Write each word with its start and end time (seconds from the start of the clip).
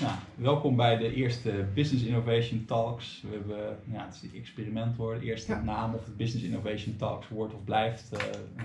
Nou, 0.00 0.14
welkom 0.34 0.76
bij 0.76 0.96
de 0.96 1.14
eerste 1.14 1.64
Business 1.74 2.04
Innovation 2.04 2.64
Talks. 2.64 3.24
We 3.30 3.36
hebben, 3.36 3.78
ja, 3.92 4.04
het 4.04 4.14
is 4.14 4.22
een 4.22 4.38
experiment 4.38 4.96
hoor, 4.96 5.18
de 5.18 5.24
eerste 5.24 5.52
Ja. 5.52 5.62
naam 5.62 5.94
of 5.94 6.04
het 6.04 6.16
Business 6.16 6.46
Innovation 6.46 6.96
Talks 6.96 7.28
wordt 7.28 7.54
of 7.54 7.64
blijft. 7.64 8.10
eh, 8.12 8.28
eh, 8.56 8.64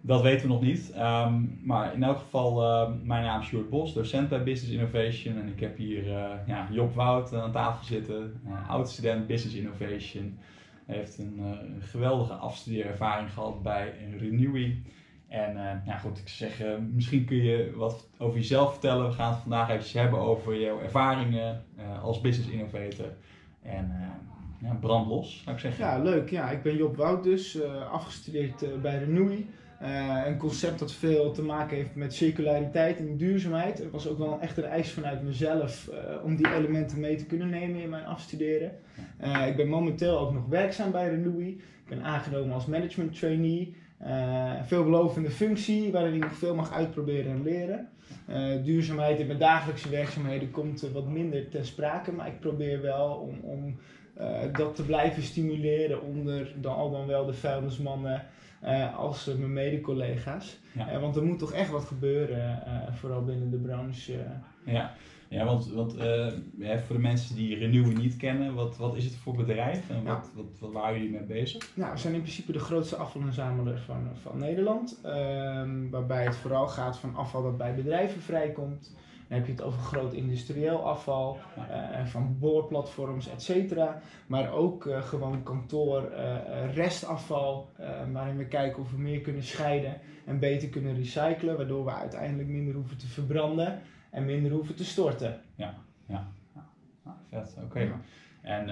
dat 0.00 0.22
weten 0.22 0.46
we 0.46 0.52
nog 0.52 0.62
niet. 0.62 0.90
Ehm, 0.92 1.42
maar 1.62 1.94
in 1.94 2.02
elk 2.02 2.18
geval, 2.18 2.62
eh, 2.62 2.92
mijn 3.02 3.22
naam 3.22 3.40
is 3.40 3.46
Sjoerd 3.46 3.70
Bos, 3.70 3.92
docent 3.94 4.28
bij 4.28 4.42
Business 4.42 4.72
Innovation. 4.74 5.36
En 5.40 5.48
ik 5.48 5.60
heb 5.60 5.76
hier 5.76 6.08
ja, 6.46 6.68
Job 6.70 6.94
Wout 6.94 7.34
aan 7.34 7.52
tafel 7.52 7.84
zitten, 7.84 8.40
oud-student 8.68 9.26
Business 9.26 9.56
Innovation. 9.56 10.38
Hij 10.86 10.96
heeft 10.96 11.18
een, 11.18 11.38
een 11.38 11.82
geweldige 11.82 12.32
afstudeerervaring 12.32 13.32
gehad 13.32 13.62
bij 13.62 13.92
Renewy. 14.18 14.76
En 15.34 15.56
eh, 15.56 15.86
ja, 15.86 15.96
goed, 15.96 16.18
ik 16.18 16.28
zeg, 16.28 16.60
eh, 16.60 16.72
misschien 16.92 17.24
kun 17.24 17.36
je 17.36 17.72
wat 17.76 18.08
over 18.18 18.36
jezelf 18.36 18.70
vertellen. 18.70 19.06
We 19.06 19.12
gaan 19.12 19.32
het 19.32 19.40
vandaag 19.40 19.70
even 19.70 20.00
hebben 20.00 20.18
over 20.18 20.60
jouw 20.60 20.80
ervaringen 20.80 21.64
eh, 21.76 22.02
als 22.02 22.20
business 22.20 22.50
innovator. 22.50 23.12
En 23.62 23.92
ja, 24.60 24.74
brand 24.80 25.06
los, 25.06 25.40
zou 25.42 25.56
ik 25.56 25.62
zeggen. 25.62 25.84
Ja, 25.84 25.98
leuk. 25.98 26.30
Ja, 26.30 26.50
ik 26.50 26.62
ben 26.62 26.76
Job 26.76 26.96
Wout 26.96 27.24
dus, 27.24 27.62
afgestudeerd 27.90 28.82
bij 28.82 28.98
Renewy. 28.98 29.46
Eh, 29.78 30.22
een 30.26 30.38
concept 30.38 30.78
dat 30.78 30.92
veel 30.92 31.32
te 31.32 31.42
maken 31.42 31.76
heeft 31.76 31.94
met 31.94 32.14
circulariteit 32.14 32.98
en 32.98 33.16
duurzaamheid. 33.16 33.78
Het 33.78 33.90
was 33.90 34.08
ook 34.08 34.18
wel 34.18 34.40
echt 34.40 34.56
een 34.56 34.64
eis 34.64 34.90
vanuit 34.90 35.22
mezelf 35.22 35.90
om 36.22 36.36
die 36.36 36.54
elementen 36.54 37.00
mee 37.00 37.16
te 37.16 37.26
kunnen 37.26 37.48
nemen 37.50 37.82
in 37.82 37.88
mijn 37.88 38.06
afstuderen. 38.06 38.72
Ik 39.46 39.56
ben 39.56 39.68
momenteel 39.68 40.18
ook 40.18 40.32
nog 40.32 40.46
werkzaam 40.46 40.90
bij 40.90 41.08
Renewy. 41.08 41.48
Ik 41.48 41.88
ben 41.88 42.02
aangenomen 42.02 42.54
als 42.54 42.66
management 42.66 43.18
trainee. 43.18 43.76
Eh, 44.04 44.52
veelbelovende 44.62 45.30
functie 45.30 45.92
waarin 45.92 46.14
ik 46.14 46.22
nog 46.22 46.32
veel 46.32 46.54
mag 46.54 46.72
uitproberen 46.72 47.32
en 47.32 47.42
leren. 47.42 47.88
Eh, 48.26 48.64
duurzaamheid 48.64 49.18
in 49.18 49.26
mijn 49.26 49.38
dagelijkse 49.38 49.88
werkzaamheden 49.88 50.50
komt 50.50 50.80
wat 50.92 51.08
minder 51.08 51.48
ter 51.48 51.64
sprake, 51.64 52.12
maar 52.12 52.26
ik 52.26 52.40
probeer 52.40 52.82
wel 52.82 53.08
om, 53.08 53.50
om 53.50 53.76
eh, 54.14 54.40
dat 54.52 54.74
te 54.74 54.82
blijven 54.82 55.22
stimuleren 55.22 56.02
onder 56.02 56.52
dan 56.60 56.74
al 56.74 56.90
dan 56.90 57.06
wel 57.06 57.26
de 57.26 57.32
vuilnismannen 57.32 58.22
als 58.96 59.24
mijn 59.24 59.52
mede-collega's. 59.52 60.58
Ja. 60.72 61.00
Want 61.00 61.16
er 61.16 61.24
moet 61.24 61.38
toch 61.38 61.52
echt 61.52 61.70
wat 61.70 61.84
gebeuren, 61.84 62.62
vooral 62.92 63.24
binnen 63.24 63.50
de 63.50 63.56
branche. 63.56 64.12
Ja, 64.64 64.94
ja 65.28 65.44
want, 65.44 65.70
want 65.70 65.96
eh, 65.96 66.26
voor 66.86 66.96
de 66.96 67.02
mensen 67.02 67.36
die 67.36 67.56
Renewy 67.56 67.94
niet 67.94 68.16
kennen, 68.16 68.54
wat, 68.54 68.76
wat 68.76 68.96
is 68.96 69.04
het 69.04 69.14
voor 69.14 69.34
bedrijf 69.34 69.90
en 69.90 70.04
wat, 70.04 70.30
wat, 70.34 70.44
wat 70.58 70.72
waren 70.72 70.98
jullie 70.98 71.12
mee 71.12 71.26
bezig? 71.26 71.70
Nou, 71.74 71.92
we 71.92 71.98
zijn 71.98 72.14
in 72.14 72.20
principe 72.20 72.52
de 72.52 72.58
grootste 72.58 72.96
afvalinzameler 72.96 73.78
van, 73.78 74.08
van 74.22 74.38
Nederland. 74.38 75.00
Ehm, 75.02 75.90
waarbij 75.90 76.24
het 76.24 76.36
vooral 76.36 76.68
gaat 76.68 76.98
van 76.98 77.14
afval 77.14 77.42
dat 77.42 77.56
bij 77.56 77.74
bedrijven 77.74 78.20
vrijkomt. 78.20 78.92
Dan 79.28 79.38
heb 79.38 79.46
je 79.46 79.52
het 79.52 79.62
over 79.62 79.80
groot 79.80 80.12
industrieel 80.12 80.86
afval, 80.86 81.38
eh, 81.56 82.04
van 82.06 82.36
boorplatforms, 82.38 83.28
et 83.28 83.42
cetera. 83.42 84.00
Maar 84.26 84.52
ook 84.52 84.86
eh, 84.86 85.02
gewoon 85.02 85.42
kantoor, 85.42 86.12
restafval, 86.74 87.70
waarin 88.12 88.36
we 88.36 88.46
kijken 88.46 88.82
of 88.82 88.90
we 88.90 88.98
meer 88.98 89.20
kunnen 89.20 89.42
scheiden 89.42 90.00
en 90.24 90.38
beter 90.38 90.68
kunnen 90.68 90.94
recyclen. 90.94 91.56
Waardoor 91.56 91.84
we 91.84 91.92
uiteindelijk 91.92 92.48
minder 92.48 92.74
hoeven 92.74 92.96
te 92.96 93.06
verbranden 93.06 93.80
en 94.14 94.24
minder 94.24 94.52
hoeven 94.52 94.74
te 94.74 94.84
storten. 94.84 95.40
Ah, 97.04 97.12
vet, 97.30 97.56
oké. 97.64 97.80
Ja. 97.80 98.00
En 98.40 98.68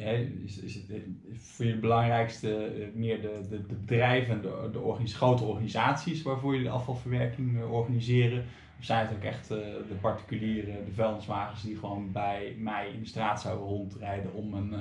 hè, 0.00 0.16
is, 0.44 0.58
is 0.58 0.74
het 0.74 0.90
eh, 0.90 0.96
voor 1.36 1.64
je 1.64 1.70
het 1.70 1.80
belangrijkste 1.80 2.64
eh, 2.64 2.86
meer 2.94 3.20
de, 3.20 3.40
de, 3.48 3.66
de 3.66 3.74
bedrijven, 3.74 4.42
de, 4.42 4.68
de 4.72 4.78
organis- 4.78 5.14
grote 5.14 5.44
organisaties 5.44 6.22
waarvoor 6.22 6.52
jullie 6.52 6.68
de 6.68 6.74
afvalverwerking 6.74 7.64
organiseren? 7.64 8.44
Of 8.78 8.84
zijn 8.84 9.06
het 9.06 9.16
ook 9.16 9.22
echt 9.22 9.48
de 9.48 9.96
particulieren, 10.00 10.84
de 10.84 10.92
vuilniswagens 10.92 11.62
die 11.62 11.76
gewoon 11.76 12.12
bij 12.12 12.54
mij 12.58 12.88
in 12.88 13.00
de 13.00 13.06
straat 13.06 13.40
zouden 13.40 13.66
rondrijden 13.66 14.32
om 14.32 14.54
een, 14.54 14.74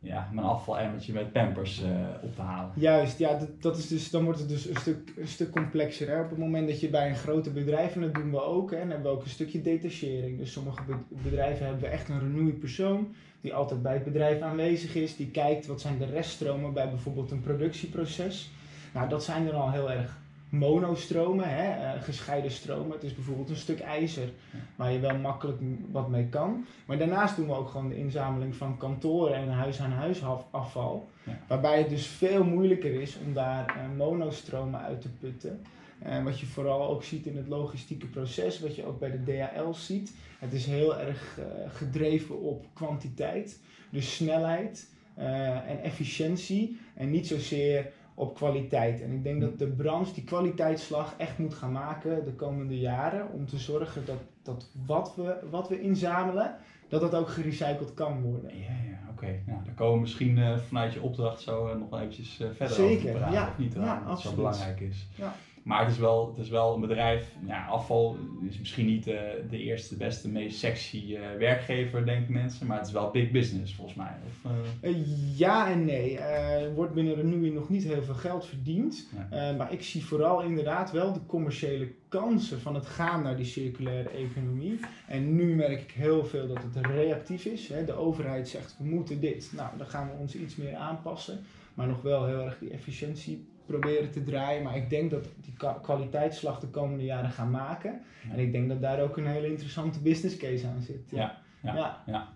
ja, 0.00 0.28
mijn 0.32 0.46
afvalemmertje 0.46 1.12
met 1.12 1.32
pampers 1.32 1.82
eh, 1.82 1.90
op 2.22 2.34
te 2.34 2.42
halen? 2.42 2.72
Juist, 2.74 3.18
ja, 3.18 3.38
dat, 3.38 3.62
dat 3.62 3.76
is 3.76 3.88
dus, 3.88 4.10
dan 4.10 4.24
wordt 4.24 4.38
het 4.38 4.48
dus 4.48 4.66
een 4.68 4.76
stuk, 4.76 5.12
een 5.16 5.28
stuk 5.28 5.50
complexer. 5.50 6.08
Hè? 6.08 6.20
Op 6.20 6.30
het 6.30 6.38
moment 6.38 6.68
dat 6.68 6.80
je 6.80 6.88
bij 6.88 7.08
een 7.08 7.16
grote 7.16 7.50
bedrijf, 7.50 7.94
en 7.94 8.00
dat 8.00 8.14
doen 8.14 8.30
we 8.30 8.42
ook, 8.42 8.70
hè, 8.70 8.76
hebben 8.76 9.02
we 9.02 9.08
ook 9.08 9.22
een 9.22 9.30
stukje 9.30 9.62
detachering. 9.62 10.38
Dus 10.38 10.52
sommige 10.52 10.82
be- 10.86 11.14
bedrijven 11.22 11.66
hebben 11.66 11.90
echt 11.90 12.08
een 12.08 12.20
renoeie 12.20 12.52
persoon 12.52 13.14
die 13.40 13.54
altijd 13.54 13.82
bij 13.82 13.94
het 13.94 14.04
bedrijf 14.04 14.40
aanwezig 14.40 14.94
is, 14.94 15.16
die 15.16 15.30
kijkt 15.30 15.66
wat 15.66 15.80
zijn 15.80 15.98
de 15.98 16.04
reststromen 16.04 16.72
bij 16.72 16.88
bijvoorbeeld 16.88 17.30
een 17.30 17.40
productieproces. 17.40 18.50
Nou, 18.94 19.08
dat 19.08 19.24
zijn 19.24 19.46
er 19.46 19.54
al 19.54 19.70
heel 19.70 19.90
erg 19.90 20.18
monostromen, 20.50 21.48
hè, 21.48 21.70
eh, 21.94 22.02
gescheiden 22.02 22.50
stromen. 22.50 22.92
Het 22.92 23.02
is 23.02 23.14
bijvoorbeeld 23.14 23.48
een 23.50 23.56
stuk 23.56 23.80
ijzer 23.80 24.28
waar 24.76 24.92
je 24.92 24.98
wel 24.98 25.16
makkelijk 25.18 25.60
wat 25.90 26.08
mee 26.08 26.26
kan. 26.26 26.66
Maar 26.86 26.98
daarnaast 26.98 27.36
doen 27.36 27.46
we 27.46 27.54
ook 27.54 27.68
gewoon 27.68 27.88
de 27.88 27.96
inzameling 27.98 28.54
van 28.56 28.76
kantoren 28.76 29.34
en 29.34 29.48
huis-aan-huis 29.48 30.22
af- 30.24 30.46
afval. 30.50 31.08
Ja. 31.24 31.38
Waarbij 31.48 31.78
het 31.78 31.88
dus 31.88 32.06
veel 32.06 32.44
moeilijker 32.44 33.00
is 33.00 33.16
om 33.26 33.34
daar 33.34 33.66
eh, 33.66 33.96
monostromen 33.96 34.80
uit 34.80 35.00
te 35.00 35.08
putten. 35.20 35.60
En 35.98 36.24
wat 36.24 36.40
je 36.40 36.46
vooral 36.46 36.88
ook 36.88 37.04
ziet 37.04 37.26
in 37.26 37.36
het 37.36 37.48
logistieke 37.48 38.06
proces, 38.06 38.60
wat 38.60 38.76
je 38.76 38.84
ook 38.86 38.98
bij 38.98 39.10
de 39.10 39.22
DHL 39.24 39.72
ziet. 39.72 40.12
Het 40.38 40.52
is 40.52 40.66
heel 40.66 40.98
erg 40.98 41.38
eh, 41.38 41.44
gedreven 41.70 42.40
op 42.40 42.66
kwantiteit, 42.72 43.60
dus 43.90 44.14
snelheid 44.14 44.88
eh, 45.14 45.70
en 45.70 45.82
efficiëntie. 45.82 46.78
En 46.94 47.10
niet 47.10 47.26
zozeer 47.26 47.90
op 48.20 48.34
kwaliteit. 48.34 49.02
En 49.02 49.12
ik 49.12 49.22
denk 49.22 49.40
dat 49.40 49.58
de 49.58 49.66
branche 49.66 50.14
die 50.14 50.24
kwaliteitsslag 50.24 51.14
echt 51.16 51.38
moet 51.38 51.54
gaan 51.54 51.72
maken 51.72 52.24
de 52.24 52.32
komende 52.32 52.78
jaren. 52.78 53.32
Om 53.32 53.46
te 53.46 53.58
zorgen 53.58 54.04
dat, 54.06 54.18
dat 54.42 54.70
wat, 54.86 55.14
we, 55.16 55.36
wat 55.50 55.68
we 55.68 55.80
inzamelen, 55.80 56.56
dat 56.88 57.00
dat 57.00 57.14
ook 57.14 57.28
gerecycled 57.28 57.94
kan 57.94 58.22
worden. 58.22 58.58
Ja, 58.58 58.90
ja 58.90 59.10
oké. 59.10 59.42
Nou, 59.46 59.64
daar 59.64 59.74
komen 59.74 59.94
we 59.94 60.00
misschien 60.00 60.38
eh, 60.38 60.58
vanuit 60.58 60.92
je 60.92 61.02
opdracht 61.02 61.40
zo 61.40 61.66
eh, 61.66 61.76
nog 61.76 61.90
wel 61.90 62.00
eventjes 62.00 62.40
eh, 62.40 62.48
verder 62.54 62.76
Zeker, 62.76 62.92
over 62.92 63.12
te 63.12 63.16
praten, 63.18 63.32
ja. 63.32 63.48
of 63.48 63.58
niet? 63.58 63.74
Ja, 63.74 63.94
dat 63.94 64.04
zo 64.04 64.10
absoluut. 64.10 64.36
belangrijk 64.36 64.80
is. 64.80 65.08
Ja. 65.14 65.34
Maar 65.70 65.80
het 65.80 65.90
is, 65.90 65.98
wel, 65.98 66.28
het 66.28 66.44
is 66.44 66.50
wel 66.50 66.74
een 66.74 66.80
bedrijf, 66.80 67.34
ja, 67.46 67.66
afval 67.66 68.16
is 68.48 68.58
misschien 68.58 68.86
niet 68.86 69.06
eh, 69.06 69.20
de 69.50 69.58
eerste, 69.58 69.96
beste, 69.96 70.28
meest 70.28 70.58
sexy 70.58 71.16
eh, 71.16 71.38
werkgever, 71.38 72.04
denken 72.06 72.32
mensen, 72.32 72.66
maar 72.66 72.78
het 72.78 72.86
is 72.86 72.92
wel 72.92 73.10
big 73.10 73.30
business 73.30 73.74
volgens 73.74 73.96
mij. 73.96 74.16
Of, 74.26 74.52
eh, 74.80 74.92
ja 75.38 75.70
en 75.70 75.84
nee. 75.84 76.18
Er 76.18 76.74
wordt 76.74 76.94
binnen 76.94 77.14
Renewy 77.14 77.48
nog 77.48 77.68
niet 77.68 77.84
heel 77.84 78.02
veel 78.02 78.14
geld 78.14 78.46
verdiend. 78.46 79.08
Ja. 79.30 79.52
Maar 79.52 79.72
ik 79.72 79.82
zie 79.82 80.04
vooral 80.04 80.42
inderdaad 80.42 80.90
wel 80.90 81.12
de 81.12 81.26
commerciële 81.26 81.92
kansen 82.08 82.60
van 82.60 82.74
het 82.74 82.86
gaan 82.86 83.22
naar 83.22 83.36
die 83.36 83.44
circulaire 83.44 84.08
economie. 84.08 84.80
En 85.06 85.34
nu 85.34 85.54
merk 85.54 85.80
ik 85.80 85.90
heel 85.90 86.24
veel 86.24 86.46
dat 86.46 86.62
het 86.62 86.86
reactief 86.86 87.44
is. 87.44 87.68
Hè. 87.68 87.84
De 87.84 87.94
overheid 87.94 88.48
zegt 88.48 88.76
we 88.78 88.84
moeten 88.84 89.20
dit. 89.20 89.52
Nou, 89.56 89.68
dan 89.78 89.86
gaan 89.86 90.06
we 90.06 90.18
ons 90.20 90.34
iets 90.34 90.56
meer 90.56 90.74
aanpassen. 90.74 91.40
Maar 91.74 91.86
nog 91.86 92.02
wel 92.02 92.26
heel 92.26 92.40
erg 92.40 92.58
die 92.58 92.70
efficiëntie 92.70 93.48
proberen 93.70 94.10
te 94.10 94.22
draaien. 94.22 94.62
Maar 94.62 94.76
ik 94.76 94.90
denk 94.90 95.10
dat 95.10 95.24
die 95.44 95.52
kwa- 95.56 95.78
kwaliteitsslag 95.82 96.60
de 96.60 96.66
komende 96.66 97.04
jaren 97.04 97.30
gaan 97.30 97.50
maken. 97.50 98.00
En 98.32 98.38
ik 98.38 98.52
denk 98.52 98.68
dat 98.68 98.80
daar 98.80 99.00
ook 99.00 99.16
een 99.16 99.26
hele 99.26 99.50
interessante 99.50 100.00
business 100.00 100.36
case 100.36 100.66
aan 100.66 100.82
zit. 100.82 101.00
Ja, 101.10 101.38
ja. 101.62 102.02
ja. 102.06 102.28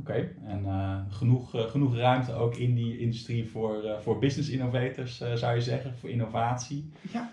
Oké, 0.00 0.28
en 0.46 0.64
eh, 0.64 0.98
genoeg, 1.08 1.54
eh, 1.54 1.60
genoeg 1.62 1.96
ruimte 1.96 2.34
ook 2.34 2.56
in 2.56 2.74
die 2.74 2.98
industrie 2.98 3.48
voor, 3.50 3.84
eh, 3.84 3.98
voor 3.98 4.18
business 4.18 4.48
innovators, 4.50 5.16
zou 5.34 5.54
je 5.54 5.60
zeggen, 5.60 5.94
voor 6.00 6.10
innovatie. 6.10 6.90
Ja. 7.12 7.30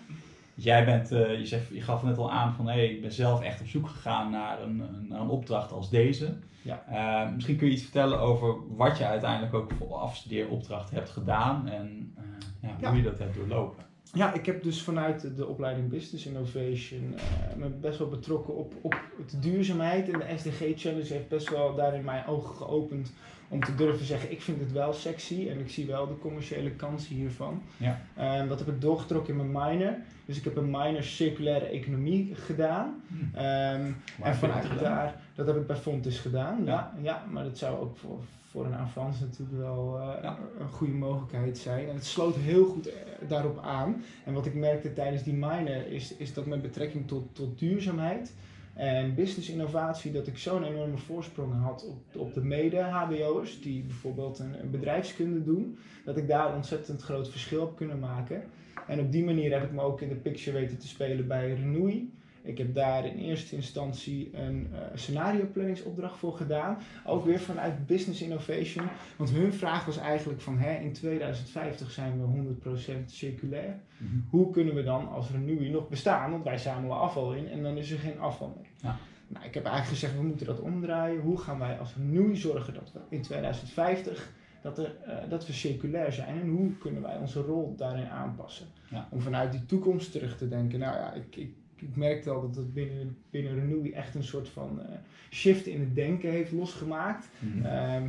Jij 0.62 0.84
bent, 0.84 1.12
eh, 1.12 1.38
je, 1.38 1.46
zegt, 1.46 1.68
je 1.68 1.80
gaf 1.80 2.02
net 2.02 2.18
al 2.18 2.32
aan 2.32 2.54
van, 2.54 2.68
hé, 2.68 2.80
ik 2.80 3.00
ben 3.00 3.12
zelf 3.12 3.42
echt 3.42 3.60
op 3.60 3.66
zoek 3.66 3.88
gegaan 3.88 4.30
naar 4.30 4.62
een, 4.62 4.80
een, 4.80 5.06
naar 5.08 5.20
een 5.20 5.28
opdracht 5.28 5.72
als 5.72 5.90
deze. 5.90 6.36
Ja. 6.62 6.84
Eh, 6.88 7.34
misschien 7.34 7.56
kun 7.56 7.66
je 7.66 7.72
iets 7.72 7.82
vertellen 7.82 8.20
over 8.20 8.54
wat 8.76 8.98
je 8.98 9.06
uiteindelijk 9.06 9.54
ook 9.54 9.72
voor 9.72 9.94
afstudeeropdracht 9.94 10.90
hebt 10.90 11.10
gedaan 11.10 11.68
en 11.68 12.14
eh, 12.60 12.70
ja, 12.80 12.88
hoe 12.88 12.96
je 12.96 13.02
dat 13.02 13.18
hebt 13.18 13.34
doorlopen. 13.34 13.84
Ja, 14.12 14.32
ik 14.32 14.46
heb 14.46 14.62
dus 14.62 14.82
vanuit 14.82 15.36
de 15.36 15.46
opleiding 15.46 15.88
Business 15.88 16.26
Innovation 16.26 17.14
eh, 17.14 17.56
me 17.56 17.68
best 17.68 17.98
wel 17.98 18.08
betrokken 18.08 18.56
op, 18.56 18.74
op 18.82 18.94
de 19.30 19.38
duurzaamheid. 19.38 20.10
En 20.10 20.18
de 20.18 20.34
SDG 20.36 20.80
Challenge 20.80 21.12
heeft 21.12 21.28
best 21.28 21.50
wel 21.50 21.74
daarin 21.74 22.04
mijn 22.04 22.26
ogen 22.26 22.54
geopend 22.54 23.12
om 23.50 23.64
te 23.64 23.74
durven 23.74 24.06
zeggen, 24.06 24.30
ik 24.30 24.42
vind 24.42 24.60
het 24.60 24.72
wel 24.72 24.92
sexy 24.92 25.48
en 25.48 25.58
ik 25.60 25.70
zie 25.70 25.86
wel 25.86 26.06
de 26.06 26.18
commerciële 26.18 26.70
kansen 26.70 27.14
hiervan. 27.14 27.62
Ja. 27.76 28.00
Eh, 28.14 28.48
dat 28.48 28.58
heb 28.58 28.68
ik 28.68 28.80
doorgetrokken 28.80 29.38
in 29.38 29.50
mijn 29.50 29.68
minor. 29.68 29.94
Dus 30.24 30.36
ik 30.38 30.44
heb 30.44 30.56
een 30.56 30.70
minor 30.70 31.02
circulaire 31.02 31.64
economie 31.66 32.34
gedaan. 32.34 33.02
Hm. 33.08 33.36
Ehm, 33.36 33.92
en 34.22 34.34
vanuit 34.34 34.78
daar, 34.80 35.14
dat 35.34 35.46
heb 35.46 35.56
ik 35.56 35.66
bij 35.66 35.76
Fontis 35.76 36.18
gedaan. 36.18 36.64
Ja. 36.64 36.72
Ja. 36.72 37.02
Ja, 37.02 37.24
maar 37.30 37.44
dat 37.44 37.58
zou 37.58 37.78
ook 37.80 37.96
voor, 37.96 38.18
voor 38.50 38.64
een 38.64 38.74
avans 38.74 39.20
natuurlijk 39.20 39.58
wel 39.58 39.98
eh, 39.98 40.22
Ja. 40.22 40.38
een 40.60 40.68
goede 40.68 40.92
mogelijkheid 40.92 41.58
zijn. 41.58 41.88
En 41.88 41.94
het 41.94 42.06
sloot 42.06 42.36
heel 42.36 42.64
goed 42.64 42.86
eh, 42.88 42.94
daarop 43.28 43.58
aan. 43.62 44.04
En 44.24 44.32
wat 44.34 44.46
ik 44.46 44.54
merkte 44.54 44.92
tijdens 44.92 45.22
die 45.22 45.34
minor 45.34 45.86
is, 45.86 46.16
is 46.16 46.34
dat 46.34 46.46
met 46.46 46.62
betrekking 46.62 47.08
tot, 47.08 47.34
tot 47.34 47.58
duurzaamheid 47.58 48.32
en 48.80 49.14
business 49.14 49.48
innovatie, 49.48 50.12
dat 50.12 50.26
ik 50.26 50.38
zo'n 50.38 50.64
enorme 50.64 50.96
voorsprong 50.96 51.62
had 51.62 51.86
op, 51.86 52.20
op 52.20 52.34
de 52.34 52.40
mede-HBO'ers, 52.40 53.60
die 53.60 53.82
bijvoorbeeld 53.82 54.38
een, 54.38 54.60
een 54.62 54.70
bedrijfskunde 54.70 55.44
doen, 55.44 55.78
dat 56.04 56.16
ik 56.16 56.28
daar 56.28 56.54
ontzettend 56.54 57.02
groot 57.02 57.30
verschil 57.30 57.60
heb 57.60 57.76
kunnen 57.76 57.98
maken. 57.98 58.42
En 58.86 59.00
op 59.00 59.12
die 59.12 59.24
manier 59.24 59.52
heb 59.52 59.62
ik 59.62 59.72
me 59.72 59.80
ook 59.80 60.00
in 60.00 60.08
de 60.08 60.14
picture 60.14 60.58
weten 60.58 60.78
te 60.78 60.88
spelen 60.88 61.26
bij 61.26 61.54
Renewy. 61.54 62.08
Ik 62.42 62.58
heb 62.58 62.74
daar 62.74 63.06
in 63.06 63.16
eerste 63.16 63.56
instantie 63.56 64.30
een 64.32 64.68
uh, 64.72 64.78
scenario 64.94 65.46
planningsopdracht 65.52 66.18
voor 66.18 66.36
gedaan. 66.36 66.78
Ook 67.04 67.24
weer 67.24 67.40
vanuit 67.40 67.86
Business 67.86 68.22
Innovation. 68.22 68.88
Want 69.16 69.30
hun 69.30 69.52
vraag 69.52 69.84
was 69.84 69.98
eigenlijk 69.98 70.40
van 70.40 70.58
hè, 70.58 70.78
in 70.78 70.92
2050 70.92 71.90
zijn 71.90 72.20
we 72.20 72.54
100% 73.00 73.04
circulair. 73.04 73.80
Mhm. 73.96 74.16
Hoe 74.30 74.50
kunnen 74.50 74.74
we 74.74 74.82
dan 74.82 75.08
als 75.08 75.30
Renewy 75.30 75.68
nog 75.68 75.88
bestaan? 75.88 76.30
Want 76.30 76.44
wij 76.44 76.58
zamelen 76.58 77.00
afval 77.00 77.32
in 77.32 77.48
en 77.48 77.62
dan 77.62 77.76
is 77.76 77.90
er 77.90 77.98
geen 77.98 78.20
afval 78.20 78.54
meer. 78.56 78.70
Ja. 78.76 78.98
Nou, 79.28 79.44
ik 79.44 79.54
heb 79.54 79.64
eigenlijk 79.64 79.94
gezegd 79.98 80.16
we 80.16 80.26
moeten 80.26 80.46
dat 80.46 80.60
omdraaien. 80.60 81.20
Hoe 81.20 81.38
gaan 81.38 81.58
wij 81.58 81.78
als 81.78 81.94
Renewy 81.96 82.34
zorgen 82.34 82.74
dat 82.74 82.92
we 82.92 83.00
in 83.08 83.22
2050 83.22 84.32
dat, 84.62 84.78
er, 84.78 84.96
uh, 85.06 85.30
dat 85.30 85.46
we 85.46 85.52
circulair 85.52 86.12
zijn 86.12 86.40
en 86.40 86.48
hoe 86.48 86.76
kunnen 86.78 87.02
wij 87.02 87.16
onze 87.16 87.40
rol 87.40 87.74
daarin 87.76 88.08
aanpassen. 88.08 88.66
Ja. 88.90 89.08
Om 89.10 89.20
vanuit 89.20 89.52
die 89.52 89.66
toekomst 89.66 90.12
terug 90.12 90.36
te 90.36 90.48
denken. 90.48 90.78
Nou 90.78 90.96
ja, 90.96 91.12
ik, 91.12 91.36
ik, 91.36 91.54
ik 91.82 91.96
merkte 91.96 92.30
al 92.30 92.40
dat 92.40 92.56
het 92.56 92.74
binnen, 92.74 93.16
binnen 93.30 93.54
Renewy 93.54 93.92
echt 93.92 94.14
een 94.14 94.24
soort 94.24 94.48
van 94.48 94.78
uh, 94.78 94.84
shift 95.30 95.66
in 95.66 95.80
het 95.80 95.94
denken 95.94 96.30
heeft 96.30 96.52
losgemaakt. 96.52 97.28
Mm 97.38 98.08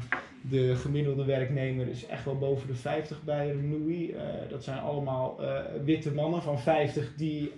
de 0.49 0.75
gemiddelde 0.75 1.25
werknemer 1.25 1.87
is 1.87 2.05
echt 2.05 2.25
wel 2.25 2.37
boven 2.37 2.67
de 2.67 2.75
50 2.75 3.23
bij 3.23 3.47
Renewy. 3.47 4.13
Uh, 4.13 4.19
dat 4.49 4.63
zijn 4.63 4.79
allemaal 4.79 5.39
witte 5.83 6.13
mannen 6.13 6.41
van 6.41 6.59
50 6.59 7.13
die 7.15 7.51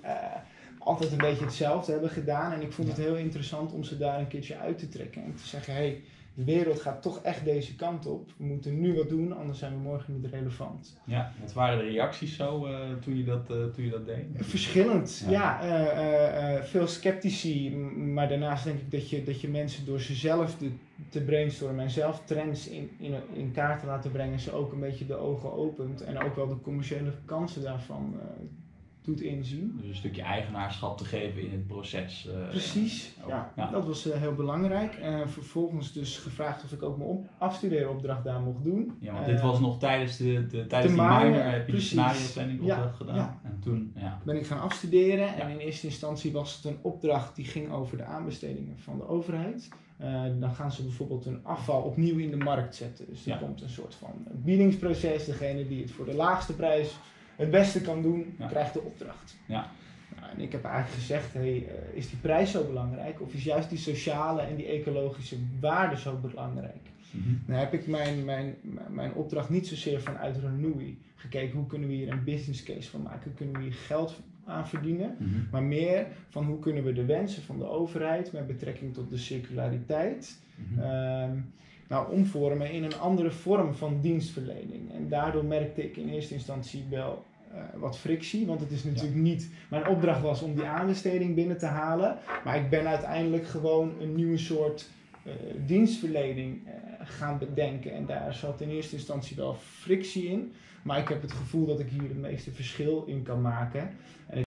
altijd 0.83 1.11
een 1.11 1.17
beetje 1.17 1.45
hetzelfde 1.45 1.91
hebben 1.91 2.09
gedaan. 2.09 2.51
En 2.51 2.61
ik 2.61 2.71
vond 2.71 2.87
het 2.87 2.97
heel 2.97 3.15
interessant 3.15 3.71
om 3.71 3.83
ze 3.83 3.97
daar 3.97 4.19
een 4.19 4.27
keertje 4.27 4.57
uit 4.57 4.77
te 4.77 4.89
trekken 4.89 5.23
en 5.23 5.35
te 5.35 5.47
zeggen: 5.47 5.73
hey, 5.73 6.01
de 6.35 6.43
wereld 6.43 6.81
gaat 6.81 7.01
toch 7.01 7.21
echt 7.21 7.45
deze 7.45 7.75
kant 7.75 8.05
op. 8.05 8.31
We 8.37 8.43
moeten 8.43 8.79
nu 8.79 8.95
wat 8.95 9.09
doen, 9.09 9.37
anders 9.37 9.59
zijn 9.59 9.73
we 9.73 9.79
morgen 9.79 10.13
niet 10.13 10.31
relevant. 10.31 10.99
Ja, 11.05 11.31
wat 11.39 11.53
waren 11.53 11.77
de 11.77 11.83
reacties 11.83 12.35
zo 12.35 12.67
uh, 12.67 12.79
toen, 13.01 13.17
je 13.17 13.23
dat, 13.23 13.51
uh, 13.51 13.65
toen 13.65 13.83
je 13.83 13.89
dat 13.89 14.05
deed? 14.05 14.25
Verschillend, 14.37 15.25
ja. 15.29 15.65
ja 15.65 16.57
uh, 16.57 16.63
veel 16.63 16.87
sceptici, 16.87 17.75
maar 17.95 18.27
daarnaast 18.27 18.63
denk 18.63 18.79
ik 18.79 18.91
dat 18.91 19.09
je, 19.09 19.23
dat 19.23 19.41
je 19.41 19.49
mensen 19.49 19.85
door 19.85 19.99
ze 19.99 20.13
zelf 20.13 20.57
te, 20.57 20.71
te 21.09 21.21
brainstormen 21.21 21.83
en 21.83 21.89
zelf 21.89 22.21
trends 22.25 22.69
in, 22.69 22.89
in, 22.99 23.13
in 23.33 23.51
kaart 23.51 23.79
te 23.79 23.85
laten 23.85 24.11
brengen, 24.11 24.39
ze 24.39 24.51
ook 24.51 24.71
een 24.71 24.79
beetje 24.79 25.05
de 25.05 25.15
ogen 25.15 25.53
opent 25.53 26.01
en 26.01 26.19
ook 26.19 26.35
wel 26.35 26.47
de 26.47 26.61
commerciële 26.61 27.13
kansen 27.25 27.61
daarvan 27.61 28.15
doet 29.05 29.21
inzien. 29.21 29.77
Dus 29.77 29.89
een 29.89 29.95
stukje 29.95 30.21
eigenaarschap 30.21 30.97
te 30.97 31.05
geven 31.05 31.41
in 31.41 31.51
het 31.51 31.67
proces. 31.67 32.27
Uh, 32.27 32.49
Precies, 32.49 33.13
ja, 33.27 33.69
dat 33.71 33.85
was 33.85 34.07
uh, 34.07 34.13
heel 34.13 34.33
belangrijk. 34.33 34.99
Uh, 34.99 35.27
vervolgens 35.27 35.93
dus 35.93 36.17
gevraagd 36.17 36.63
of 36.63 36.71
ik 36.71 36.83
ook 36.83 36.97
mijn 36.97 37.09
op 37.09 37.27
afstudeeropdracht 37.37 38.23
daar 38.23 38.39
mocht 38.39 38.63
doen. 38.63 38.97
Ja, 38.99 39.13
want 39.13 39.25
dit 39.25 39.41
was 39.41 39.59
nog 39.59 39.79
tijdens 39.79 40.17
de, 40.17 40.47
de 40.47 40.67
tijdens 40.67 40.93
de 40.93 40.99
die 40.99 41.09
minor, 41.09 41.43
heb 41.43 41.67
je 41.67 41.73
de 41.73 41.81
scenario 41.81 42.21
planning 42.33 42.59
opdracht 42.59 42.95
gedaan. 42.95 43.15
Ja. 43.15 43.39
En 43.43 43.59
toen 43.59 43.93
ja. 43.95 44.21
ben 44.25 44.35
ik 44.35 44.45
gaan 44.45 44.61
afstuderen 44.61 45.35
en 45.35 45.49
in 45.49 45.57
eerste 45.57 45.87
instantie 45.87 46.31
was 46.31 46.55
het 46.55 46.65
een 46.65 46.79
opdracht 46.81 47.35
die 47.35 47.45
ging 47.45 47.71
over 47.71 47.97
de 47.97 48.03
aanbestedingen 48.03 48.79
van 48.79 48.97
de 48.97 49.07
overheid. 49.07 49.69
dan 50.39 50.55
gaan 50.55 50.71
ze 50.71 50.83
bijvoorbeeld 50.83 51.25
hun 51.25 51.39
afval 51.43 51.81
opnieuw 51.81 52.17
in 52.17 52.29
de 52.29 52.37
markt 52.37 52.75
zetten. 52.75 53.05
Dus 53.09 53.25
er 53.25 53.37
komt 53.37 53.61
een 53.61 53.69
soort 53.69 53.95
van 53.95 54.27
biedingsproces. 54.31 55.25
Degene 55.25 55.67
die 55.67 55.81
het 55.81 55.91
voor 55.91 56.05
de 56.05 56.15
laagste 56.15 56.53
prijs 56.53 56.95
het 57.35 57.51
beste 57.51 57.81
kan 57.81 58.01
doen, 58.01 58.35
krijgt 58.49 58.73
de 58.73 58.81
opdracht. 58.81 59.37
Ja. 59.45 59.71
Nou, 60.19 60.31
en 60.31 60.39
ik 60.39 60.51
heb 60.51 60.63
eigenlijk 60.63 60.95
gezegd, 60.95 61.33
hey, 61.33 61.55
uh, 61.55 61.97
is 61.97 62.09
die 62.09 62.19
prijs 62.19 62.51
zo 62.51 62.67
belangrijk 62.67 63.21
of 63.21 63.33
is 63.33 63.43
juist 63.43 63.69
die 63.69 63.77
sociale 63.77 64.41
en 64.41 64.55
die 64.55 64.65
ecologische 64.65 65.37
waarde 65.59 65.97
zo 65.97 66.17
belangrijk? 66.17 66.91
Mm 67.11 67.23
-hmm. 67.23 67.41
Dan 67.47 67.55
heb 67.55 67.73
ik 67.73 67.87
mijn, 67.87 68.25
mijn, 68.25 68.55
mijn 68.89 69.13
opdracht 69.13 69.49
niet 69.49 69.67
zozeer 69.67 70.01
vanuit 70.01 70.37
Renewy 70.37 70.97
gekeken, 71.15 71.57
hoe 71.57 71.67
kunnen 71.67 71.89
we 71.89 71.95
hier 71.95 72.11
een 72.11 72.23
business 72.23 72.63
case 72.63 72.89
van 72.89 73.01
maken, 73.01 73.23
hoe 73.23 73.33
kunnen 73.33 73.55
we 73.55 73.61
hier 73.61 73.73
geld 73.73 74.19
aan 74.45 74.67
verdienen, 74.67 75.15
mm 75.19 75.33
-hmm. 75.33 75.47
maar 75.51 75.63
meer 75.63 76.07
van 76.29 76.45
hoe 76.45 76.59
kunnen 76.59 76.83
we 76.83 76.93
de 76.93 77.05
wensen 77.05 77.43
van 77.43 77.57
de 77.57 77.65
overheid 77.65 78.31
met 78.31 78.47
betrekking 78.47 78.93
tot 78.93 79.09
de 79.09 79.17
circulariteit 79.17 80.39
mm 80.55 80.77
-hmm. 80.77 81.51
Nou, 81.87 82.11
omvormen 82.11 82.71
in 82.71 82.83
een 82.83 82.99
andere 82.99 83.31
vorm 83.31 83.73
van 83.73 84.01
dienstverlening. 84.01 84.93
En 84.93 85.09
daardoor 85.09 85.45
merkte 85.45 85.83
ik 85.83 85.97
in 85.97 86.09
eerste 86.09 86.33
instantie 86.33 86.85
wel 86.89 87.23
uh, 87.53 87.59
wat 87.75 87.97
frictie, 87.97 88.45
want 88.45 88.59
het 88.59 88.71
is 88.71 88.83
natuurlijk 88.83 89.15
niet. 89.15 89.49
Mijn 89.69 89.87
opdracht 89.87 90.21
was 90.21 90.41
om 90.41 90.55
die 90.55 90.65
aanbesteding 90.65 91.35
binnen 91.35 91.57
te 91.57 91.65
halen, 91.65 92.17
maar 92.43 92.57
ik 92.57 92.69
ben 92.69 92.87
uiteindelijk 92.87 93.47
gewoon 93.47 93.93
een 93.99 94.15
nieuwe 94.15 94.37
soort 94.37 94.89
uh, 95.23 95.33
dienstverlening 95.65 96.67
uh, 96.67 96.71
gaan 96.99 97.37
bedenken. 97.37 97.93
En 97.93 98.05
daar 98.05 98.33
zat 98.33 98.61
in 98.61 98.69
eerste 98.69 98.95
instantie 98.95 99.35
wel 99.35 99.55
frictie 99.55 100.27
in, 100.27 100.53
maar 100.83 100.99
ik 100.99 101.07
heb 101.07 101.21
het 101.21 101.31
gevoel 101.31 101.65
dat 101.65 101.79
ik 101.79 101.89
hier 101.89 102.01
het 102.01 102.17
meeste 102.17 102.51
verschil 102.51 103.03
in 103.07 103.23
kan 103.23 103.41
maken. 103.41 103.89
En 104.27 104.43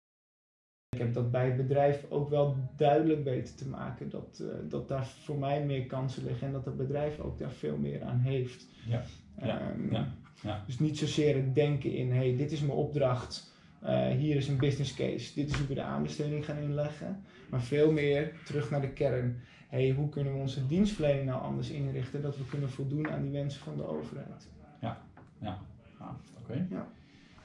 ik 0.94 1.00
heb 1.00 1.14
dat 1.14 1.32
bij 1.32 1.46
het 1.46 1.58
bedrijf 1.58 2.06
ook 2.10 2.30
wel 2.30 2.56
duidelijk 2.76 3.24
weten 3.24 3.56
te 3.56 3.68
maken 3.68 4.10
dat, 4.10 4.40
uh, 4.42 4.48
dat 4.70 4.88
daar 4.88 5.06
voor 5.06 5.38
mij 5.38 5.66
meer 5.66 5.86
kansen 5.86 6.24
liggen 6.24 6.48
en 6.48 6.54
dat 6.54 6.66
het 6.66 6.78
bedrijf 6.78 7.20
ook 7.20 7.40
daar 7.40 7.52
veel 7.52 7.78
meer 7.78 8.04
aan 8.04 8.20
heeft. 8.20 8.68
Ja. 8.88 9.04
Ja. 9.42 9.72
Um, 9.72 9.92
ja. 9.92 10.14
ja. 10.42 10.64
Dus 10.66 10.80
niet 10.80 10.98
zozeer 10.98 11.36
het 11.36 11.56
denken 11.56 11.94
in, 11.96 12.12
hey, 12.12 12.36
dit 12.38 12.52
is 12.52 12.62
mijn 12.62 12.78
opdracht, 12.78 13.52
uh, 13.84 14.08
hier 14.08 14.36
is 14.36 14.48
een 14.48 14.58
business 14.58 14.94
case, 14.94 15.34
dit 15.34 15.50
is 15.50 15.58
hoe 15.58 15.68
we 15.68 15.74
de 15.74 15.82
aanbesteding 15.82 16.46
gaan 16.46 16.58
inleggen. 16.58 17.24
Maar 17.50 17.62
veel 17.62 17.92
meer 17.92 18.32
terug 18.46 18.70
naar 18.70 18.82
de 18.82 18.90
kern. 18.90 19.42
Hey, 19.68 19.92
hoe 19.92 20.10
kunnen 20.10 20.34
we 20.34 20.40
onze 20.40 20.68
dienstverlening 20.68 21.26
nou 21.26 21.42
anders 21.42 21.70
inrichten 21.70 22.22
dat 22.22 22.38
we 22.38 22.46
kunnen 22.46 22.70
voldoen 22.70 23.10
aan 23.10 23.22
die 23.22 23.32
wensen 23.32 23.62
van 23.62 23.78
de 23.78 23.88
overheid? 23.88 24.48
Ja, 24.82 25.02
ja. 25.40 25.60
Ah, 25.98 26.10
oké. 26.38 26.68
Ja. 26.70 26.88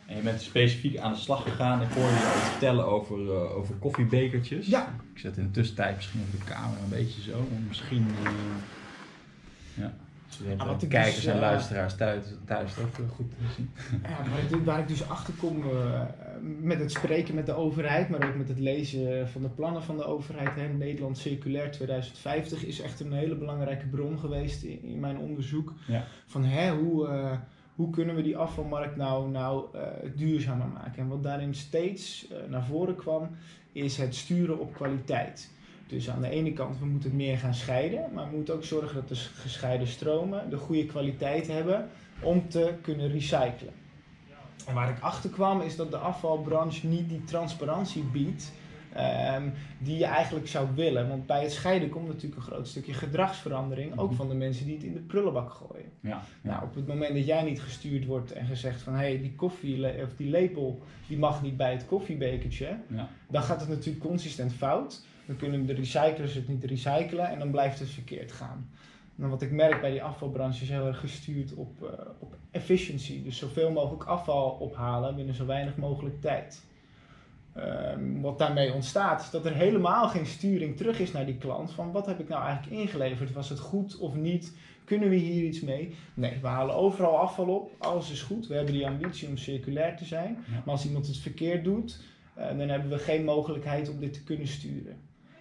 En 0.08 0.16
je 0.16 0.22
bent 0.22 0.40
specifiek 0.40 0.98
aan 0.98 1.12
de 1.12 1.18
slag 1.18 1.42
gegaan. 1.42 1.82
Ik 1.82 1.88
hoorde 1.88 2.12
je 2.12 2.32
al 2.34 2.50
vertellen 2.50 2.86
over, 2.86 3.18
uh, 3.18 3.56
over 3.56 3.74
koffiebekertjes. 3.74 4.66
Ja. 4.66 4.94
Ik 5.14 5.18
zet 5.18 5.36
in 5.36 5.44
de 5.44 5.50
tussentijd 5.50 5.96
misschien 5.96 6.20
op 6.20 6.40
de 6.40 6.44
camera 6.44 6.82
een 6.82 6.88
beetje 6.88 7.22
zo. 7.22 7.38
Om 7.38 7.64
misschien... 7.68 8.06
Uh, 8.22 8.30
ja. 9.74 9.94
Zodat 10.28 10.80
de 10.80 10.86
kijkers 10.86 11.14
dus, 11.14 11.24
en 11.24 11.34
uh, 11.34 11.40
luisteraars 11.40 11.96
thuis, 11.96 12.24
thuis 12.44 12.78
ook 12.78 13.10
goed 13.14 13.30
te 13.30 13.36
zien. 13.56 13.70
Ja, 14.02 14.30
waar, 14.30 14.58
ik, 14.58 14.64
waar 14.64 14.78
ik 14.78 14.88
dus 14.88 15.08
achter 15.08 15.34
kom 15.34 15.64
met 16.60 16.78
het 16.78 16.92
spreken 16.92 17.34
met 17.34 17.46
de 17.46 17.54
overheid, 17.54 18.08
maar 18.08 18.28
ook 18.28 18.36
met 18.36 18.48
het 18.48 18.58
lezen 18.58 19.28
van 19.28 19.42
de 19.42 19.48
plannen 19.48 19.82
van 19.82 19.96
de 19.96 20.04
overheid. 20.04 20.54
Hè, 20.54 20.68
Nederland 20.68 21.18
Circulair 21.18 21.70
2050 21.70 22.64
is 22.64 22.80
echt 22.80 23.00
een 23.00 23.12
hele 23.12 23.34
belangrijke 23.34 23.86
bron 23.86 24.18
geweest 24.18 24.62
in, 24.62 24.82
in 24.82 25.00
mijn 25.00 25.18
onderzoek. 25.18 25.72
Ja. 25.86 26.04
Van 26.26 26.44
hè, 26.44 26.74
hoe 26.74 27.08
hoe 27.78 27.90
kunnen 27.90 28.14
we 28.14 28.22
die 28.22 28.36
afvalmarkt 28.36 28.96
nou, 28.96 29.30
nou 29.30 29.64
uh, 29.74 29.82
duurzamer 30.16 30.66
maken? 30.66 31.02
En 31.02 31.08
wat 31.08 31.22
daarin 31.22 31.54
steeds 31.54 32.26
uh, 32.30 32.36
naar 32.48 32.64
voren 32.64 32.96
kwam, 32.96 33.28
is 33.72 33.96
het 33.96 34.14
sturen 34.14 34.58
op 34.58 34.74
kwaliteit. 34.74 35.50
Dus 35.86 36.10
aan 36.10 36.20
de 36.20 36.28
ene 36.28 36.52
kant, 36.52 36.78
we 36.78 36.86
moeten 36.86 37.16
meer 37.16 37.38
gaan 37.38 37.54
scheiden, 37.54 38.04
maar 38.14 38.30
we 38.30 38.36
moeten 38.36 38.54
ook 38.54 38.64
zorgen 38.64 38.94
dat 38.94 39.08
de 39.08 39.14
gescheiden 39.14 39.86
stromen 39.86 40.50
de 40.50 40.56
goede 40.56 40.86
kwaliteit 40.86 41.46
hebben 41.46 41.88
om 42.20 42.48
te 42.48 42.74
kunnen 42.82 43.10
recyclen. 43.10 43.72
En 44.66 44.74
waar 44.74 44.88
ik 44.88 45.00
achter 45.00 45.30
kwam, 45.30 45.60
is 45.60 45.76
dat 45.76 45.90
de 45.90 45.96
afvalbranche 45.96 46.86
niet 46.86 47.08
die 47.08 47.24
transparantie 47.24 48.02
biedt 48.02 48.52
Um, 48.98 49.52
die 49.78 49.98
je 49.98 50.04
eigenlijk 50.04 50.48
zou 50.48 50.68
willen. 50.74 51.08
Want 51.08 51.26
bij 51.26 51.42
het 51.42 51.52
scheiden 51.52 51.88
komt 51.88 52.06
natuurlijk 52.06 52.36
een 52.36 52.42
groot 52.42 52.68
stukje 52.68 52.92
gedragsverandering, 52.92 53.98
ook 53.98 54.08
mhm. 54.08 54.16
van 54.16 54.28
de 54.28 54.34
mensen 54.34 54.64
die 54.64 54.74
het 54.74 54.84
in 54.84 54.92
de 54.92 55.00
prullenbak 55.00 55.50
gooien. 55.50 55.90
Ja, 56.00 56.22
Nou, 56.40 56.62
op 56.62 56.74
het 56.74 56.86
moment 56.86 57.14
dat 57.14 57.26
jij 57.26 57.42
niet 57.42 57.60
gestuurd 57.60 58.04
wordt 58.04 58.32
en 58.32 58.46
gezegd 58.46 58.82
van 58.82 58.92
hé, 58.92 58.98
hey, 58.98 59.20
die 59.20 59.34
koffie 59.34 60.02
of 60.02 60.14
die 60.16 60.30
lepel 60.30 60.82
die 61.06 61.18
mag 61.18 61.42
niet 61.42 61.56
bij 61.56 61.72
het 61.72 61.86
koffiebekertje, 61.86 62.76
ja. 62.86 63.08
dan 63.28 63.42
gaat 63.42 63.60
het 63.60 63.68
natuurlijk 63.68 64.04
consistent 64.04 64.52
fout. 64.52 65.04
Dan 65.26 65.36
kunnen 65.36 65.66
de 65.66 65.72
recyclers 65.72 66.34
het 66.34 66.48
niet 66.48 66.64
recyclen 66.64 67.28
en 67.28 67.38
dan 67.38 67.50
blijft 67.50 67.78
het 67.78 67.90
verkeerd 67.90 68.32
gaan. 68.32 68.70
En 69.18 69.28
wat 69.28 69.42
ik 69.42 69.50
merk 69.50 69.80
bij 69.80 69.90
die 69.90 70.02
afvalbranche 70.02 70.62
is 70.62 70.68
heel 70.68 70.86
erg 70.86 71.00
gestuurd 71.00 71.54
op, 71.54 71.82
uh, 71.82 71.88
op 72.18 72.36
efficiency. 72.50 73.22
Dus 73.22 73.38
zoveel 73.38 73.70
mogelijk 73.70 74.04
afval 74.04 74.50
ophalen 74.50 75.16
binnen 75.16 75.34
zo 75.34 75.46
weinig 75.46 75.76
mogelijk 75.76 76.20
tijd. 76.20 76.64
Um, 77.58 78.20
wat 78.20 78.38
daarmee 78.38 78.72
ontstaat, 78.72 79.20
is 79.20 79.30
dat 79.30 79.46
er 79.46 79.54
helemaal 79.54 80.08
geen 80.08 80.26
sturing 80.26 80.76
terug 80.76 81.00
is 81.00 81.12
naar 81.12 81.26
die 81.26 81.36
klant. 81.36 81.72
Van 81.72 81.92
wat 81.92 82.06
heb 82.06 82.20
ik 82.20 82.28
nou 82.28 82.44
eigenlijk 82.44 82.76
ingeleverd? 82.76 83.32
Was 83.32 83.48
het 83.48 83.58
goed 83.58 83.98
of 83.98 84.14
niet? 84.14 84.56
Kunnen 84.84 85.08
we 85.08 85.16
hier 85.16 85.44
iets 85.44 85.60
mee? 85.60 85.94
Nee, 86.14 86.38
we 86.40 86.46
halen 86.46 86.74
overal 86.74 87.18
afval 87.18 87.48
op. 87.48 87.70
Alles 87.78 88.10
is 88.10 88.22
goed. 88.22 88.46
We 88.46 88.54
hebben 88.54 88.72
die 88.72 88.86
ambitie 88.86 89.28
om 89.28 89.36
circulair 89.36 89.96
te 89.96 90.04
zijn. 90.04 90.38
Maar 90.48 90.74
als 90.74 90.86
iemand 90.86 91.06
het 91.06 91.16
verkeerd 91.16 91.64
doet, 91.64 92.00
uh, 92.38 92.48
dan 92.48 92.68
hebben 92.68 92.90
we 92.90 92.98
geen 92.98 93.24
mogelijkheid 93.24 93.90
om 93.90 94.00
dit 94.00 94.12
te 94.12 94.24
kunnen 94.24 94.46
sturen. 94.46 94.96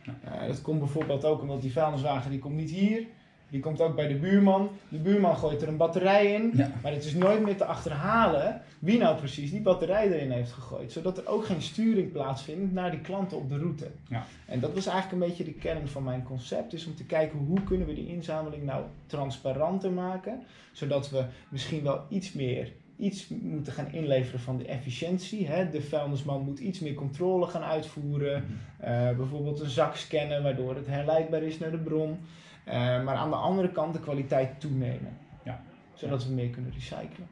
Uh, 0.07 0.47
dat 0.47 0.62
komt 0.62 0.79
bijvoorbeeld 0.79 1.25
ook 1.25 1.41
omdat 1.41 1.62
die 1.62 1.71
vuilniswagen 1.71 2.31
die 2.31 2.39
komt 2.39 2.55
niet 2.55 2.71
hier. 2.71 3.05
Die 3.50 3.60
komt 3.60 3.82
ook 3.82 3.96
bij 3.96 4.08
de 4.08 4.16
buurman. 4.16 4.70
De 4.89 4.98
buurman 4.98 5.38
gooit 5.38 5.62
er 5.62 5.68
een 5.68 5.77
batterij 5.77 6.34
in. 6.34 6.54
Maar 6.82 6.92
het 6.92 7.06
is 7.06 7.13
nooit 7.13 7.44
meer 7.44 7.58
te 7.58 7.66
achterhalen 7.66 8.62
wie 8.80 8.98
nou 8.98 9.18
precies 9.18 9.51
die 9.51 9.62
batterij 9.62 10.12
erin 10.12 10.32
heeft 10.32 10.51
gegooid. 10.51 10.92
Zodat 10.92 11.18
er 11.18 11.27
ook 11.27 11.46
geen 11.46 11.62
sturing 11.62 12.12
plaatsvindt 12.12 12.74
naar 12.74 12.92
die 12.92 13.01
klanten 13.01 13.38
op 13.38 13.50
de 13.50 13.58
route. 13.58 13.88
Ja. 14.10 14.25
En 14.46 14.60
dat 14.60 14.74
was 14.74 14.86
eigenlijk 14.86 15.22
een 15.22 15.27
beetje 15.27 15.44
de 15.44 15.60
kern 15.60 15.88
van 15.88 16.04
mijn 16.04 16.24
concept. 16.24 16.74
Is 16.74 16.86
om 16.86 16.96
te 16.96 17.06
kijken 17.06 17.39
hoe 17.39 17.63
kunnen 17.63 17.88
we 17.88 17.94
die 17.94 18.08
inzameling 18.08 18.63
nou 18.63 18.84
transparanter 19.06 19.92
maken. 19.92 20.44
Zodat 20.72 21.10
we 21.10 21.25
misschien 21.50 21.84
wel 21.84 22.01
iets 22.10 22.34
meer 22.34 22.72
iets 22.98 23.27
moeten 23.27 23.74
gaan 23.74 23.92
inleveren 23.92 24.39
van 24.39 24.58
de 24.58 24.66
efficiëntie. 24.66 25.48
Hè? 25.48 25.70
De 25.70 25.82
vuilnisman 25.82 26.42
moet 26.42 26.60
iets 26.60 26.80
meer 26.80 26.94
controle 26.94 27.48
gaan 27.48 27.63
uitvoeren. 27.63 28.44
Mhm. 28.44 28.92
Eh, 28.92 29.18
bijvoorbeeld 29.18 29.60
een 29.60 29.70
zak 29.70 29.96
scannen 29.96 30.44
waardoor 30.44 30.75
het 30.75 30.88
herleidbaar 30.88 31.42
is 31.44 31.60
naar 31.60 31.72
de 31.72 31.77
bron. 31.77 32.20
Eh, 32.67 33.03
maar 33.03 33.15
aan 33.15 33.29
de 33.29 33.36
andere 33.36 33.71
kant 33.71 33.93
de 33.93 34.00
kwaliteit 34.00 34.59
toenemen. 34.59 35.17
Ja. 35.43 35.62
Zodat 35.93 36.25
we 36.25 36.33
meer 36.33 36.50
kunnen 36.50 36.71
recyclen. 36.71 37.27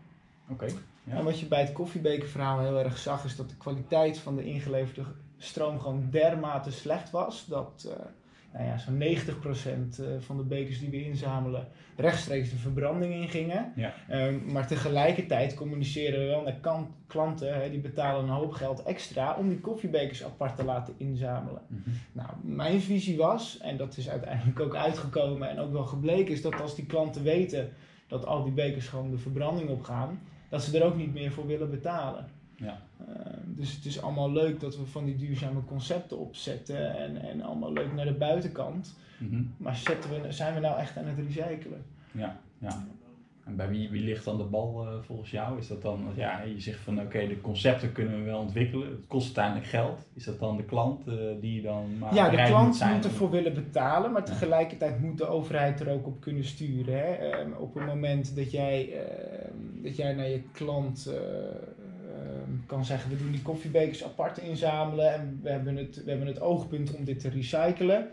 Oké. 0.50 0.66
Ja. 1.04 1.14
En 1.16 1.24
wat 1.24 1.40
je 1.40 1.46
bij 1.46 1.62
het 1.62 1.72
koffiebekerverhaal 1.72 2.60
heel 2.60 2.80
erg 2.80 2.98
zag, 2.98 3.26
is 3.26 3.36
dat 3.36 3.50
de 3.50 3.58
kwaliteit 3.58 4.18
van 4.18 4.36
de 4.36 4.44
ingeleverde 4.44 5.04
stroom 5.38 5.80
gewoon 5.80 6.08
dermate 6.10 6.72
slecht 6.72 7.12
was. 7.12 7.46
Dat 7.46 7.88
eh, 7.90 8.06
nou 8.58 8.68
ja, 8.68 8.78
zo'n 8.78 8.98
90% 8.98 10.00
eh, 10.00 10.06
van 10.20 10.38
de 10.38 10.44
bekers 10.44 10.80
die 10.80 10.90
we 10.90 11.06
inzamelen 11.06 11.68
rechtstreeks 11.96 12.50
de 12.50 12.56
verbranding 12.56 13.14
ingingen. 13.14 13.72
Ja. 13.76 13.94
Ehm, 14.10 14.52
maar 14.52 14.68
tegelijkertijd 14.68 15.54
communiceren 15.54 16.20
we 16.20 16.26
wel 16.26 16.42
naar 16.42 16.60
kan- 16.62 16.94
klanten, 17.08 17.72
die 17.72 17.80
betalen 17.80 18.24
een 18.24 18.30
hoop 18.30 18.52
geld 18.52 18.84
extra 18.84 19.36
om 19.36 19.50
die 19.50 19.60
koffiebekers 19.60 20.24
apart 20.24 20.56
te 20.56 20.64
laten 20.64 20.94
inzamelen. 20.98 21.62
Mhm. 21.68 21.90
Nou, 22.12 22.30
mijn 22.42 22.82
visie 22.82 23.18
was, 23.18 23.58
en 23.58 23.78
dat 23.78 23.98
is 23.98 24.10
uiteindelijk 24.10 24.60
ook 24.60 24.76
uitgekomen 24.76 25.50
en 25.50 25.60
ook 25.60 25.72
wel 25.72 25.86
gebleken, 25.86 26.34
is 26.34 26.42
dat 26.42 26.62
als 26.62 26.76
die 26.76 26.86
klanten 26.86 27.24
weten 27.24 27.70
dat 28.08 28.26
al 28.26 28.44
die 28.44 28.54
bekers 28.54 28.88
gewoon 28.88 29.12
de 29.12 29.18
verbranding 29.18 29.70
opgaan, 29.70 30.20
dat 30.50 30.64
ze 30.64 30.78
er 30.80 30.86
ook 30.86 30.98
niet 30.98 31.14
meer 31.14 31.32
voor 31.32 31.48
willen 31.48 31.70
betalen. 31.70 32.26
Ja. 32.56 32.82
Eh, 33.08 33.16
dus 33.46 33.76
het 33.76 33.86
is 33.86 34.02
allemaal 34.02 34.32
leuk 34.32 34.60
dat 34.60 34.78
we 34.78 34.86
van 34.86 35.06
die 35.06 35.16
duurzame 35.16 35.64
concepten 35.64 36.20
opzetten 36.20 36.98
en, 36.98 37.22
en 37.22 37.42
allemaal 37.42 37.74
leuk 37.74 37.94
naar 37.94 38.06
de 38.06 38.14
buitenkant. 38.14 38.96
Mhm. 39.18 39.42
Maar 39.58 39.76
zetten 39.76 40.10
we, 40.10 40.32
zijn 40.32 40.54
we 40.54 40.60
nou 40.60 40.80
echt 40.80 40.98
aan 40.98 41.06
het 41.06 41.18
recyclen? 41.20 41.86
Ja, 42.12 42.40
ja. 42.58 42.86
En 43.46 43.56
bij 43.56 43.70
wie, 43.70 43.90
wie 43.90 44.04
ligt 44.04 44.26
dan 44.26 44.38
de 44.38 44.44
bal 44.44 44.86
eh, 44.88 44.94
volgens 45.02 45.32
jou? 45.32 45.58
Is 45.58 45.68
dat 45.68 45.82
dan, 45.82 46.08
ja, 46.16 46.42
je 46.42 46.60
zegt 46.60 46.80
van 46.80 47.02
oké, 47.02 47.28
de 47.28 47.42
concepten 47.42 47.92
kunnen 47.92 48.18
we 48.18 48.24
wel 48.24 48.40
ontwikkelen. 48.40 48.90
Het 48.90 49.08
kost 49.08 49.26
uiteindelijk 49.26 49.68
geld. 49.68 50.00
Is 50.14 50.24
dat 50.24 50.40
dan 50.40 50.58
de 50.58 50.64
klant 50.64 51.08
eh, 51.08 51.14
die 51.42 51.62
dan 51.62 51.98
maar 51.98 52.14
ja, 52.14 52.30
de 52.30 52.44
klant 52.44 52.66
moet 52.68 52.76
zijn? 52.76 52.94
moet 52.96 53.06
ervoor 53.06 53.30
willen 53.30 53.54
betalen, 53.54 54.12
maar 54.12 54.22
Ja. 54.22 54.28
tegelijkertijd 54.34 55.02
moet 55.02 55.18
de 55.18 55.26
overheid 55.28 55.80
er 55.80 55.90
ook 55.90 56.08
op 56.08 56.22
kunnen 56.22 56.44
sturen. 56.46 56.98
Hè? 56.98 57.14
Ehm, 57.14 57.52
op 57.52 57.74
het 57.74 57.86
moment 57.86 58.36
dat 58.36 58.52
jij, 58.52 58.94
ehm, 58.94 59.84
dat 59.84 59.96
jij 59.96 60.14
naar 60.14 60.30
je 60.30 60.42
klant 60.52 61.06
eh, 61.08 61.16
ehm, 61.16 61.85
kan 62.66 62.86
zeggen, 62.86 63.10
we 63.10 63.18
doen 63.18 63.32
die 63.32 63.42
koffiebekers 63.42 64.04
apart 64.04 64.38
inzamelen 64.38 65.14
en 65.14 65.40
we 65.44 65.50
hebben, 65.50 65.76
het, 65.76 66.04
we 66.04 66.10
hebben 66.10 66.28
het 66.28 66.40
oogpunt 66.40 66.96
om 66.96 67.04
dit 67.04 67.20
te 67.20 67.30
recyclen. 67.30 68.08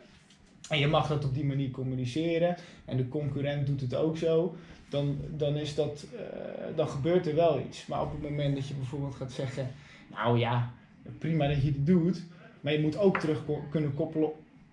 En 0.68 0.78
je 0.78 0.86
mag 0.86 1.08
dat 1.08 1.24
op 1.24 1.34
die 1.34 1.44
manier 1.44 1.70
communiceren 1.70 2.56
en 2.84 2.96
de 2.96 3.08
concurrent 3.08 3.66
doet 3.66 3.80
het 3.80 3.94
ook 3.94 4.16
zo. 4.16 4.56
Dan, 4.88 5.18
dan, 5.36 5.56
is 5.56 5.74
dat, 5.74 6.06
eh, 6.16 6.76
dan 6.76 6.88
gebeurt 6.88 7.26
er 7.26 7.34
wel 7.34 7.60
iets. 7.60 7.86
Maar 7.86 8.02
op 8.02 8.12
het 8.12 8.22
moment 8.22 8.54
dat 8.54 8.68
je 8.68 8.74
bijvoorbeeld 8.74 9.14
gaat 9.14 9.32
zeggen, 9.32 9.70
nou 10.10 10.38
ja, 10.38 10.72
prima 11.18 11.46
dat 11.46 11.62
je 11.62 11.72
dit 11.72 11.86
doet, 11.86 12.22
maar 12.60 12.72
je 12.72 12.80
moet 12.80 12.98
ook 12.98 13.18
terug 13.18 13.42
kunnen 13.70 13.94
koppelen 13.94 14.30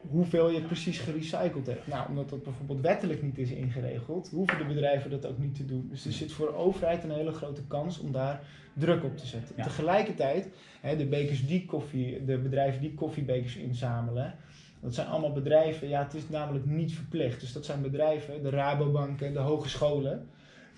hoeveel 0.07 0.49
je 0.49 0.61
precies 0.61 0.99
gerecycled 0.99 1.67
hebt. 1.67 1.87
Nou, 1.87 2.09
omdat 2.09 2.29
dat 2.29 2.43
bijvoorbeeld 2.43 2.81
wettelijk 2.81 3.21
niet 3.21 3.37
is 3.37 3.51
ingeregeld, 3.51 4.29
hoeven 4.29 4.57
de 4.57 4.65
bedrijven 4.65 5.09
dat 5.09 5.25
ook 5.25 5.37
niet 5.37 5.55
te 5.55 5.65
doen. 5.65 5.87
Dus 5.89 6.05
er 6.05 6.11
zit 6.11 6.31
voor 6.31 6.47
de 6.47 6.55
overheid 6.55 7.03
een 7.03 7.11
hele 7.11 7.31
grote 7.31 7.63
kans 7.67 7.99
om 7.99 8.11
daar 8.11 8.41
druk 8.73 9.03
op 9.03 9.17
te 9.17 9.25
zetten. 9.25 9.55
Ja. 9.57 9.63
Tegelijkertijd, 9.63 10.49
hè, 10.81 10.95
de 10.95 11.05
bekers 11.05 11.47
die 11.47 11.65
koffie, 11.65 12.25
de 12.25 12.37
bedrijven 12.37 12.81
die 12.81 12.93
koffiebekers 12.93 13.55
inzamelen, 13.55 14.35
dat 14.81 14.93
zijn 14.93 15.07
allemaal 15.07 15.33
bedrijven, 15.33 15.89
ja, 15.89 16.03
het 16.03 16.13
is 16.13 16.29
namelijk 16.29 16.65
niet 16.65 16.93
verplicht. 16.93 17.39
Dus 17.39 17.53
dat 17.53 17.65
zijn 17.65 17.81
bedrijven, 17.81 18.43
de 18.43 18.49
Rabobanken, 18.49 19.33
de 19.33 19.39
hogescholen, 19.39 20.27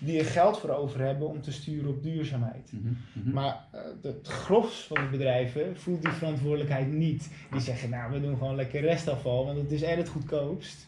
die 0.04 0.18
er 0.18 0.24
geld 0.24 0.58
voor 0.58 0.70
over 0.70 1.00
hebben 1.00 1.28
om 1.28 1.40
te 1.40 1.52
sturen 1.52 1.90
op 1.90 2.02
duurzaamheid. 2.02 2.72
Mhm, 2.72 2.92
mhm. 3.12 3.34
Maar 3.34 3.64
eh, 3.70 3.80
het 4.02 4.28
gros 4.28 4.84
van 4.86 4.96
de 5.02 5.10
bedrijven 5.10 5.76
voelt 5.76 6.02
die 6.02 6.10
verantwoordelijkheid 6.10 6.92
niet. 6.92 7.30
Die 7.50 7.60
zeggen, 7.60 7.90
nou, 7.90 8.12
we 8.12 8.20
doen 8.20 8.36
gewoon 8.36 8.56
lekker 8.56 8.80
restafval, 8.80 9.44
want 9.44 9.58
het 9.58 9.72
is 9.72 9.82
en 9.82 9.98
het 9.98 10.08
goedkoopst. 10.08 10.86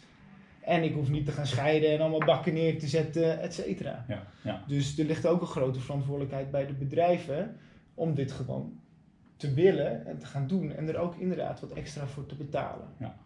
En 0.60 0.82
ik 0.82 0.94
hoef 0.94 1.08
niet 1.08 1.26
te 1.26 1.32
gaan 1.32 1.46
scheiden 1.46 1.90
en 1.90 2.00
allemaal 2.00 2.26
bakken 2.26 2.54
neer 2.54 2.78
te 2.78 2.86
zetten, 2.86 3.40
et 3.40 3.54
cetera. 3.54 4.04
Ja, 4.08 4.26
ja. 4.42 4.64
Dus 4.66 4.98
er 4.98 5.04
ligt 5.04 5.26
ook 5.26 5.40
een 5.40 5.46
grote 5.46 5.80
verantwoordelijkheid 5.80 6.50
bij 6.50 6.66
de 6.66 6.72
bedrijven 6.72 7.56
om 7.94 8.14
dit 8.14 8.32
gewoon 8.32 8.80
te 9.36 9.54
willen 9.54 10.06
en 10.06 10.18
te 10.18 10.26
gaan 10.26 10.46
doen. 10.46 10.72
En 10.72 10.88
er 10.88 10.98
ook 10.98 11.16
inderdaad 11.16 11.60
wat 11.60 11.70
extra 11.70 12.06
voor 12.06 12.26
te 12.26 12.34
betalen. 12.34 12.86
Ja. 12.98 13.16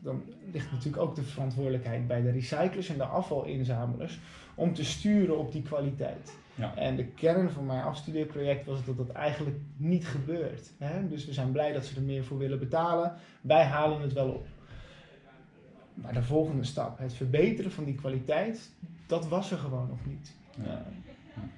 Dan 0.00 0.22
ligt 0.52 0.72
natuurlijk 0.72 1.02
ook 1.02 1.14
de 1.14 1.22
verantwoordelijkheid 1.22 2.06
bij 2.06 2.22
de 2.22 2.30
recyclers 2.30 2.88
en 2.88 2.96
de 2.96 3.04
afvalinzamelaars 3.04 4.20
om 4.54 4.74
te 4.74 4.84
sturen 4.84 5.38
op 5.38 5.52
die 5.52 5.62
kwaliteit. 5.62 6.40
Ja. 6.54 6.76
En 6.76 6.96
de 6.96 7.06
kern 7.06 7.50
van 7.50 7.66
mijn 7.66 7.82
afstudeerproject 7.82 8.66
was 8.66 8.84
dat 8.84 8.96
dat 8.96 9.10
eigenlijk 9.10 9.56
niet 9.76 10.06
gebeurt. 10.06 10.72
Hè? 10.78 11.08
Dus 11.08 11.26
we 11.26 11.32
zijn 11.32 11.52
blij 11.52 11.72
dat 11.72 11.84
ze 11.84 11.96
er 11.96 12.02
meer 12.02 12.24
voor 12.24 12.38
willen 12.38 12.58
betalen. 12.58 13.14
Wij 13.40 13.64
halen 13.64 14.00
het 14.00 14.12
wel 14.12 14.28
op. 14.28 14.46
Maar 15.94 16.12
de 16.12 16.22
volgende 16.22 16.64
stap, 16.64 16.98
het 16.98 17.14
verbeteren 17.14 17.70
van 17.70 17.84
die 17.84 17.94
kwaliteit, 17.94 18.70
dat 19.06 19.28
was 19.28 19.50
er 19.50 19.58
gewoon 19.58 19.88
nog 19.88 20.06
niet. 20.06 20.34
Ja. 20.56 20.64
Ja. 20.64 20.82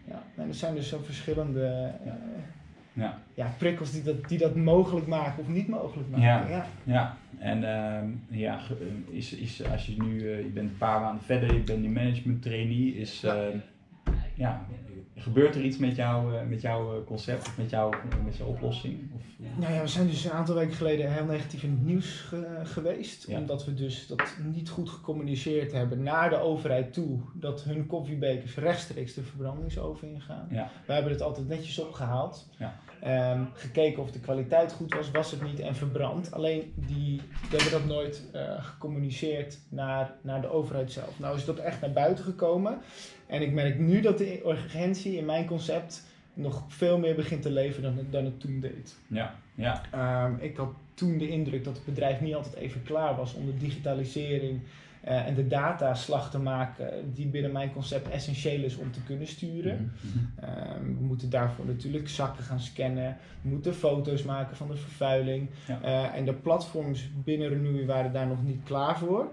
Ja. 0.04 0.22
En 0.42 0.48
er 0.48 0.54
zijn 0.54 0.74
dus 0.74 0.88
zo 0.88 0.98
verschillende 0.98 1.92
eh, 2.04 3.10
ja, 3.34 3.54
prikkels 3.58 3.92
die 3.92 4.02
dat, 4.02 4.28
die 4.28 4.38
dat 4.38 4.56
mogelijk 4.56 5.06
maken 5.06 5.42
of 5.42 5.48
niet 5.48 5.68
mogelijk 5.68 6.10
maken. 6.10 6.50
Ja. 6.50 6.66
Ja. 6.84 7.16
En 7.44 7.64
ehm, 7.74 8.10
ja, 8.28 8.58
ge- 8.58 9.02
is, 9.10 9.32
is, 9.34 9.64
als 9.70 9.86
je 9.86 10.02
nu, 10.02 10.30
eh, 10.32 10.38
je 10.42 10.48
bent 10.50 10.70
een 10.70 10.76
paar 10.76 11.00
maanden 11.00 11.24
verder, 11.24 11.54
je 11.54 11.60
bent 11.60 11.82
nu 11.82 11.88
management 11.88 12.42
trainee, 12.42 12.94
is, 12.96 13.20
Ja. 13.20 13.34
ehm, 13.46 13.58
ja, 14.34 14.66
gebeurt 15.16 15.54
er 15.54 15.62
iets 15.62 15.76
met, 15.78 15.96
jou, 15.96 16.34
eh, 16.36 16.46
met 16.48 16.60
jouw 16.60 16.96
eh, 17.00 17.06
concept 17.06 17.46
of 17.46 17.56
met, 17.58 17.70
jou, 17.70 17.94
met 18.24 18.36
jouw 18.36 18.46
oplossing? 18.46 19.10
Of, 19.14 19.22
Nou 19.58 19.72
ja, 19.72 19.80
we 19.80 19.86
zijn 19.88 20.06
dus 20.06 20.24
een 20.24 20.30
aantal 20.30 20.54
weken 20.54 20.74
geleden 20.74 21.12
heel 21.12 21.24
negatief 21.24 21.62
in 21.62 21.70
het 21.70 21.84
nieuws 21.84 22.20
ge- 22.20 22.60
geweest. 22.64 23.26
Ja. 23.28 23.38
Omdat 23.38 23.64
we 23.64 23.74
dus 23.74 24.06
dat 24.06 24.36
niet 24.52 24.68
goed 24.68 24.88
gecommuniceerd 24.90 25.72
hebben 25.72 26.02
naar 26.02 26.30
de 26.30 26.36
overheid 26.36 26.92
toe. 26.92 27.20
Dat 27.34 27.64
hun 27.64 27.86
koffiebekers 27.86 28.54
rechtstreeks 28.56 29.14
de 29.14 29.22
verbrandingsoven 29.22 30.08
ingaan. 30.08 30.46
Ja. 30.50 30.70
We 30.86 30.92
hebben 30.92 31.12
het 31.12 31.22
altijd 31.22 31.48
netjes 31.48 31.78
opgehaald. 31.78 32.48
Ja. 32.58 32.74
Ehm, 33.04 33.42
gekeken 33.54 34.02
of 34.02 34.10
de 34.10 34.20
kwaliteit 34.20 34.72
goed 34.72 34.94
was, 34.94 35.10
was 35.10 35.30
het 35.30 35.42
niet 35.42 35.60
en 35.60 35.74
verbrand. 35.74 36.32
Alleen 36.32 36.72
die, 36.76 37.20
hebben 37.50 37.70
dat 37.70 37.84
nooit 37.84 38.22
eh, 38.32 38.64
gecommuniceerd 38.64 39.58
naar, 39.68 40.12
naar 40.20 40.40
de 40.40 40.50
overheid 40.50 40.92
zelf. 40.92 41.18
Nou 41.18 41.36
is 41.36 41.44
dat 41.44 41.58
echt 41.58 41.80
naar 41.80 41.92
buiten 41.92 42.24
gekomen. 42.24 42.78
En 43.26 43.42
ik 43.42 43.52
merk 43.52 43.78
nu 43.78 44.00
dat 44.00 44.18
de 44.18 44.46
urgentie 44.46 45.16
in 45.16 45.24
mijn 45.24 45.46
concept 45.46 46.06
nog 46.34 46.64
veel 46.68 46.98
meer 46.98 47.14
begint 47.14 47.42
te 47.42 47.50
leven 47.50 47.82
dan, 47.82 47.98
dan 48.10 48.24
het 48.24 48.40
toen 48.40 48.60
deed. 48.60 48.96
ja, 49.06 49.34
ja, 49.54 49.82
Ehm, 49.90 50.34
ik 50.40 50.56
had 50.56 50.72
toen 50.94 51.18
de 51.18 51.28
indruk 51.28 51.64
dat 51.64 51.76
het 51.76 51.84
bedrijf 51.84 52.20
niet 52.20 52.34
altijd 52.34 52.54
even 52.54 52.82
klaar 52.82 53.16
was 53.16 53.34
om 53.34 53.46
de 53.46 53.56
digitalisering 53.56 54.60
eh, 55.04 55.26
en 55.26 55.34
de 55.34 55.46
dataslag 55.46 56.30
te 56.30 56.38
maken 56.38 57.12
die 57.14 57.26
binnen 57.26 57.52
mijn 57.52 57.72
concept 57.72 58.08
essentieel 58.08 58.62
is 58.62 58.76
om 58.76 58.92
te 58.92 59.02
kunnen 59.02 59.26
sturen. 59.26 59.74
Mhm, 60.02 60.18
mhm. 60.18 60.44
Ehm, 60.50 60.84
we 60.98 61.04
moeten 61.04 61.30
daarvoor 61.30 61.66
natuurlijk 61.66 62.08
zakken 62.08 62.44
gaan 62.44 62.60
scannen, 62.60 63.16
we 63.42 63.48
moeten 63.48 63.74
foto's 63.74 64.22
maken 64.22 64.56
van 64.56 64.68
de 64.68 64.76
vervuiling. 64.76 65.48
Ja. 65.66 65.80
Eh, 65.82 66.18
en 66.18 66.24
de 66.24 66.32
platforms 66.32 67.10
binnen 67.24 67.48
Renewy 67.48 67.86
waren 67.86 68.12
daar 68.12 68.26
nog 68.26 68.42
niet 68.44 68.62
klaar 68.64 68.98
voor. 68.98 69.32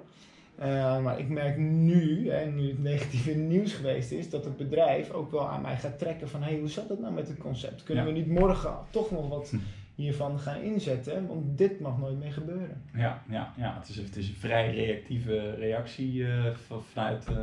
Eh, 0.55 1.01
maar 1.01 1.19
ik 1.19 1.29
merk 1.29 1.57
nu, 1.57 2.29
hè, 2.31 2.45
nu 2.45 2.75
het 2.83 3.03
het 3.25 3.35
nieuws 3.53 3.73
geweest 3.73 4.11
is, 4.11 4.29
dat 4.29 4.43
het 4.45 4.57
bedrijf 4.57 5.11
ook 5.11 5.31
wel 5.31 5.49
aan 5.49 5.61
mij 5.61 5.77
gaat 5.77 5.99
trekken 5.99 6.29
van 6.29 6.43
hey, 6.43 6.57
hoe 6.59 6.69
zat 6.69 6.89
het 6.89 6.99
nou 6.99 7.13
met 7.13 7.27
het 7.27 7.37
concept? 7.37 7.83
Kunnen 7.83 8.03
Ja. 8.05 8.11
we 8.11 8.17
niet 8.17 8.27
morgen 8.27 8.73
toch 8.89 9.11
nog 9.11 9.29
wat 9.29 9.49
Hm. 9.49 9.57
Hiervan 10.01 10.39
gaan 10.39 10.61
inzetten? 10.61 11.27
Want 11.27 11.57
dit 11.57 11.79
mag 11.79 11.97
nooit 11.97 12.17
meer 12.19 12.31
gebeuren. 12.33 12.81
Ja, 12.93 13.21
ja, 13.29 13.53
ja. 13.57 13.75
Het, 13.79 13.89
is, 13.89 13.95
het 13.95 14.15
is 14.15 14.27
een 14.29 14.35
vrij 14.35 14.73
reactieve 14.75 15.49
reactie 15.55 16.27
eh, 16.27 16.55
van- 16.55 16.81
vanuit 16.83 17.27
eh, 17.27 17.35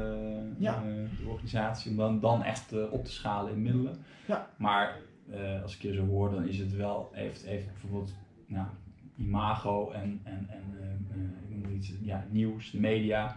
Ja. 0.59 0.75
eh, 0.75 0.83
de 1.23 1.29
organisatie 1.29 1.91
om 1.91 1.97
dan, 1.97 2.21
dan 2.21 2.43
echt 2.43 2.89
op 2.91 3.05
te 3.05 3.13
schalen 3.13 3.53
in 3.53 3.63
middelen. 3.63 3.97
Ja. 4.27 4.49
Maar 4.57 4.97
als 5.63 5.75
ik 5.77 5.83
je 5.83 5.93
zo 5.95 6.07
hoor, 6.07 6.31
dan 6.31 6.49
is 6.49 6.59
het 6.59 6.77
wel, 6.77 7.11
heeft, 7.13 7.47
heeft 7.47 7.67
bijvoorbeeld 7.67 8.15
nou, 8.47 8.67
imago 9.17 9.91
en, 9.91 10.21
en, 10.25 10.47
en 10.51 10.63
ik 11.43 11.51
noem 11.51 11.61
maar 11.61 11.71
iets, 11.73 11.93
ja, 12.03 12.27
nieuws, 12.31 12.71
de 12.71 12.81
media, 12.81 13.37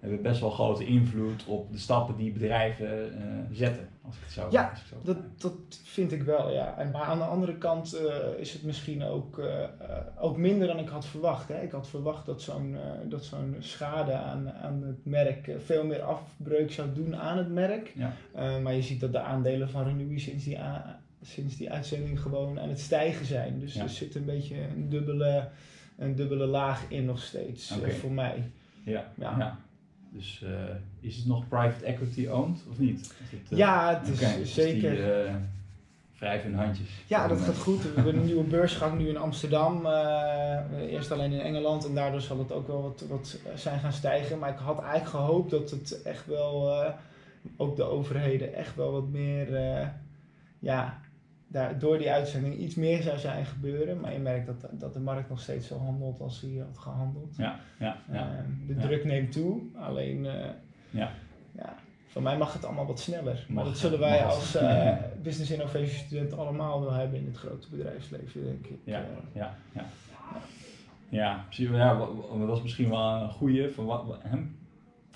hebben 0.00 0.22
best 0.22 0.40
wel 0.40 0.50
grote 0.50 0.84
invloed 0.86 1.44
op 1.46 1.72
de 1.72 1.78
stappen 1.78 2.16
die 2.16 2.32
bedrijven 2.32 3.12
eh, 3.14 3.22
zetten. 3.52 3.88
Als 4.02 4.16
ik 4.16 4.22
het 4.22 4.32
zo 4.32 4.46
Ja, 4.50 4.68
als 4.70 4.80
ik 4.80 4.86
zo 4.86 4.96
Dat, 5.04 5.16
dat 5.40 5.52
vind 5.84 6.12
ik 6.12 6.22
wel, 6.22 6.50
ja. 6.52 6.78
En, 6.78 6.90
maar 6.90 7.02
aan 7.02 7.18
de 7.18 7.24
andere 7.24 7.56
kant 7.58 7.92
eh, 7.94 8.14
is 8.38 8.52
het 8.52 8.62
misschien 8.62 9.02
ook, 9.02 9.38
eh, 9.38 9.64
ook 10.18 10.36
minder 10.36 10.66
dan 10.68 10.78
ik 10.78 10.88
had 10.88 11.06
verwacht. 11.06 11.48
Hè. 11.48 11.60
Ik 11.62 11.70
had 11.70 11.88
verwacht 11.88 12.26
dat 12.26 12.42
zo'n 12.42 12.76
dat 13.08 13.24
zo'n 13.24 13.56
schade 13.58 14.12
aan, 14.12 14.50
aan 14.52 14.82
het 14.82 15.04
merk 15.04 15.50
veel 15.64 15.84
meer 15.86 16.02
afbreuk 16.02 16.72
zou 16.72 16.88
doen 16.94 17.16
aan 17.16 17.38
het 17.38 17.50
merk. 17.52 17.92
Ja. 17.94 18.12
Maar 18.58 18.74
je 18.74 18.82
ziet 18.82 19.00
dat 19.00 19.12
de 19.12 19.20
aandelen 19.20 19.70
van 19.70 19.84
Renewy 19.84 20.18
sinds 20.18 20.44
die, 20.44 20.58
sinds 21.22 21.56
die 21.56 21.70
uitzending 21.70 22.20
gewoon 22.20 22.60
aan 22.60 22.68
het 22.68 22.80
stijgen 22.80 23.26
zijn. 23.26 23.58
Dus 23.60 23.74
Ja. 23.74 23.82
er 23.82 23.88
zit 23.88 24.14
een 24.14 24.24
beetje 24.24 24.56
een 24.76 24.88
dubbele, 24.88 25.48
een 25.98 26.14
dubbele 26.14 26.46
laag 26.46 26.84
in 26.88 27.04
nog 27.04 27.22
steeds, 27.22 27.74
voor 28.00 28.12
mij. 28.12 28.50
Ja, 28.84 29.12
Ja. 29.14 29.34
ja. 29.38 29.58
Dus 30.12 30.42
uh, 30.44 30.50
is 31.00 31.16
het 31.16 31.26
nog 31.26 31.48
private 31.48 31.84
equity 31.84 32.26
owned 32.26 32.64
of 32.70 32.78
niet? 32.78 33.14
Het, 33.18 33.52
uh, 33.52 33.58
ja, 33.58 33.98
het 33.98 34.08
is 34.08 34.20
okay, 34.20 34.44
zeker. 34.44 34.90
Die, 34.90 35.00
uh, 35.00 35.34
wrijven 36.18 36.50
in 36.50 36.56
handjes. 36.56 36.88
Ja, 37.06 37.28
dat 37.28 37.40
gaat 37.40 37.56
goed. 37.56 37.82
We 37.82 37.90
hebben 37.94 38.16
een 38.16 38.24
nieuwe 38.32 38.44
beursgang 38.44 38.98
nu 38.98 39.08
in 39.08 39.16
Amsterdam. 39.16 39.86
eerst 40.80 41.10
alleen 41.10 41.32
in 41.32 41.40
Engeland 41.40 41.86
en 41.86 41.94
daardoor 41.94 42.20
zal 42.20 42.38
het 42.38 42.52
ook 42.52 42.66
wel 42.66 42.82
wat, 42.82 43.04
wat 43.08 43.38
zijn 43.54 43.80
gaan 43.80 43.92
stijgen. 43.92 44.38
Maar 44.38 44.50
ik 44.50 44.58
had 44.58 44.80
eigenlijk 44.80 45.10
gehoopt 45.10 45.50
dat 45.50 45.70
het 45.70 46.02
echt 46.02 46.26
wel, 46.26 46.84
ook 47.56 47.76
de 47.76 47.82
overheden, 47.82 48.54
echt 48.54 48.76
wel 48.76 48.92
wat 48.92 49.08
meer, 49.08 49.48
ja, 50.58 51.00
daar, 51.52 51.78
door 51.78 51.98
die 51.98 52.10
uitzending 52.10 52.56
iets 52.58 52.74
meer 52.74 53.02
zou 53.02 53.18
zijn 53.18 53.46
gebeuren. 53.46 54.00
Maar 54.00 54.12
je 54.12 54.18
merkt 54.18 54.46
dat, 54.46 54.68
dat 54.72 54.92
de 54.92 55.00
markt 55.00 55.28
nog 55.28 55.40
steeds 55.40 55.66
zo 55.66 55.78
handelt 55.78 56.20
als 56.20 56.40
hij 56.40 56.64
had 56.66 56.78
gehandeld. 56.78 57.36
Ja, 57.36 57.60
ja, 57.78 57.96
ja. 58.12 58.32
Uh, 58.32 58.66
de 58.66 58.76
druk 58.76 59.04
neemt 59.04 59.32
toe. 59.32 59.60
Alleen, 59.74 60.24
uh, 60.24 60.32
ja. 60.90 61.10
ja. 61.52 61.74
van 62.06 62.22
mij 62.22 62.36
mag 62.36 62.52
het 62.52 62.64
allemaal 62.64 62.86
wat 62.86 63.00
sneller. 63.00 63.46
Maar 63.48 63.64
dat 63.64 63.78
zullen 63.78 63.98
wij 63.98 64.24
als 64.24 64.56
uh, 64.56 64.92
business 65.22 65.50
innovation 65.50 66.06
student 66.06 66.36
allemaal 66.36 66.80
wel 66.80 66.92
hebben 66.92 67.18
in 67.18 67.26
het 67.26 67.36
grote 67.36 67.68
bedrijfsleven, 67.70 68.44
denk 68.44 68.66
ik. 68.66 68.78
Ja, 68.84 69.04
ja, 69.32 69.56
ja. 69.72 69.84
Ja, 71.08 71.44
ja, 71.50 71.98
dat 72.38 72.48
was 72.48 72.62
misschien 72.62 72.90
wel 72.90 73.22
een 73.22 73.30
goede. 73.30 73.70
Van 73.70 73.84
wat, 73.84 74.04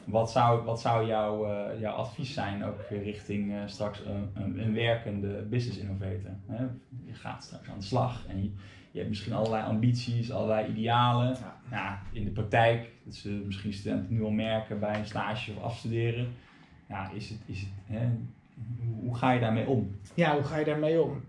wat 0.07 0.31
zou, 0.31 0.65
wat 0.65 0.81
zou 0.81 1.07
jouw, 1.07 1.47
uh, 1.47 1.81
jouw 1.81 1.93
advies 1.93 2.35
zijn 2.35 2.65
ook 2.65 2.81
richting 2.91 3.53
uh, 3.53 3.63
straks 3.67 4.03
een, 4.05 4.31
een, 4.59 4.75
werkende 4.75 5.43
business 5.43 5.79
innovator? 5.79 6.31
Hè? 6.47 6.65
Je 7.05 7.15
gaat 7.15 7.45
straks 7.45 7.69
aan 7.69 7.79
de 7.79 7.85
slag 7.85 8.27
en 8.29 8.43
je, 8.43 8.51
je 8.91 8.99
hebt 8.99 9.09
misschien 9.09 9.33
allerlei 9.33 9.65
ambities, 9.65 10.33
allerlei 10.33 10.69
idealen. 10.69 11.29
Ja. 11.29 11.61
ja. 11.71 12.03
in 12.13 12.25
de 12.25 12.31
praktijk, 12.31 12.91
dat 13.05 13.15
ze 13.15 13.29
misschien 13.29 13.73
studenten 13.73 14.15
nu 14.15 14.25
al 14.25 14.31
merken 14.31 14.81
bij 14.81 14.99
een 14.99 15.07
stage 15.07 15.53
of 15.53 15.63
afstuderen. 15.63 16.29
Ja, 16.89 17.11
is 17.11 17.29
het, 17.29 17.39
is 17.47 17.61
het, 17.61 17.71
hè? 17.85 18.09
Hoe, 18.79 19.01
hoe 19.01 19.17
ga 19.17 19.33
je 19.33 19.41
daarmee 19.41 19.67
om? 19.67 19.97
Ja, 20.15 20.35
hoe 20.35 20.45
ga 20.45 20.57
je 20.57 20.65
daarmee 20.65 21.03
om? 21.03 21.23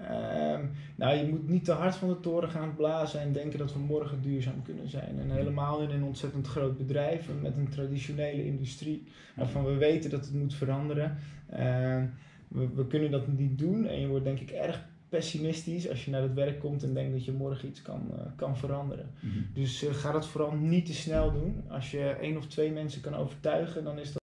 Um, 0.00 0.70
nou, 0.94 1.16
je 1.16 1.26
moet 1.28 1.48
niet 1.48 1.64
te 1.64 1.72
hard 1.72 1.96
van 1.96 2.08
de 2.08 2.20
toren 2.20 2.50
gaan 2.50 2.74
blazen 2.74 3.20
en 3.20 3.32
denken 3.32 3.58
dat 3.58 3.72
we 3.72 3.78
morgen 3.78 4.22
duurzaam 4.22 4.62
kunnen 4.62 4.88
zijn. 4.88 5.18
En 5.18 5.30
helemaal 5.30 5.80
in 5.80 5.90
een 5.90 6.02
ontzettend 6.02 6.46
groot 6.46 6.76
bedrijf 6.76 7.28
met 7.42 7.56
een 7.56 7.68
traditionele 7.68 8.46
industrie 8.46 9.06
waarvan 9.36 9.64
we 9.64 9.74
weten 9.74 10.10
dat 10.10 10.24
het 10.24 10.34
moet 10.34 10.54
veranderen. 10.54 11.16
Uh, 11.52 11.58
we, 12.48 12.68
we, 12.74 12.86
kunnen 12.86 13.10
dat 13.10 13.28
niet 13.28 13.58
doen 13.58 13.86
en 13.86 14.00
je 14.00 14.06
wordt 14.06 14.24
denk 14.24 14.40
ik 14.40 14.50
erg 14.50 14.84
pessimistisch 15.08 15.88
als 15.88 16.04
je 16.04 16.10
naar 16.10 16.22
het 16.22 16.34
werk 16.34 16.60
komt 16.60 16.82
en 16.82 16.94
denkt 16.94 17.12
dat 17.12 17.24
je 17.24 17.32
morgen 17.32 17.68
iets 17.68 17.82
kan, 17.82 18.08
uh, 18.10 18.20
kan 18.36 18.56
veranderen. 18.56 19.10
Mm 19.20 19.30
-hmm. 19.30 19.46
Dus 19.52 19.84
uh, 19.84 19.92
ga 19.92 20.12
dat 20.12 20.26
vooral 20.26 20.52
niet 20.52 20.86
te 20.86 20.94
snel 20.94 21.32
doen. 21.32 21.64
Als 21.68 21.90
je 21.90 22.16
één 22.20 22.36
of 22.36 22.46
twee 22.46 22.72
mensen 22.72 23.00
kan 23.00 23.14
overtuigen, 23.14 23.84
dan 23.84 23.98
is 23.98 24.12
dat 24.12 24.22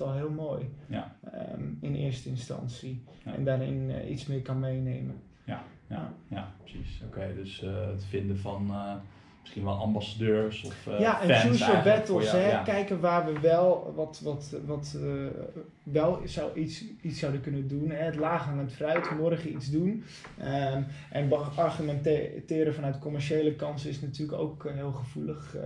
al 0.00 0.12
heel 0.12 0.30
mooi. 0.30 0.68
Ja. 0.86 1.16
Um, 1.54 1.78
in 1.80 1.94
eerste 1.94 2.28
instantie. 2.28 3.02
En 3.24 3.44
daarin 3.44 3.90
uh, 3.90 4.10
iets 4.10 4.26
meer 4.26 4.42
kan 4.42 4.60
meenemen. 4.60 5.20
Ja, 5.44 5.62
ja, 5.86 6.12
ja. 6.28 6.52
precies. 6.62 7.02
Oké, 7.06 7.34
dus 7.34 7.62
uh, 7.62 7.86
het 7.86 8.04
vinden 8.04 8.38
van 8.38 8.66
uh, 8.70 8.94
misschien 9.40 9.64
wel 9.64 9.74
ambassadeurs 9.74 10.62
of 10.62 10.86
uh, 10.88 11.00
Ja, 11.00 11.22
en 11.22 11.34
choose 11.34 11.64
your 11.64 11.82
battles. 11.82 12.30
Hè? 12.30 12.50
Ja. 12.50 12.62
Kijken 12.62 13.00
waar 13.00 13.32
we 13.32 13.40
wel 13.40 13.92
wat, 13.96 14.20
wat, 14.22 14.56
wat 14.66 14.98
wel 15.82 16.20
zou 16.24 16.58
iets, 16.58 16.84
iets 17.02 17.18
zouden 17.18 17.40
kunnen 17.40 17.68
doen. 17.68 17.90
Hè? 17.90 18.04
Het 18.04 18.16
laaghangend 18.16 18.72
fruit, 18.72 19.10
morgen 19.18 19.52
iets 19.52 19.70
doen. 19.70 20.04
Um, 20.40 20.86
en 21.10 21.32
argumenteren 21.56 22.74
vanuit 22.74 22.98
commerciële 22.98 23.54
kansen 23.54 23.90
is 23.90 24.00
natuurlijk 24.00 24.38
ook 24.38 24.68
heel 24.72 24.92
gevoelig. 24.92 25.56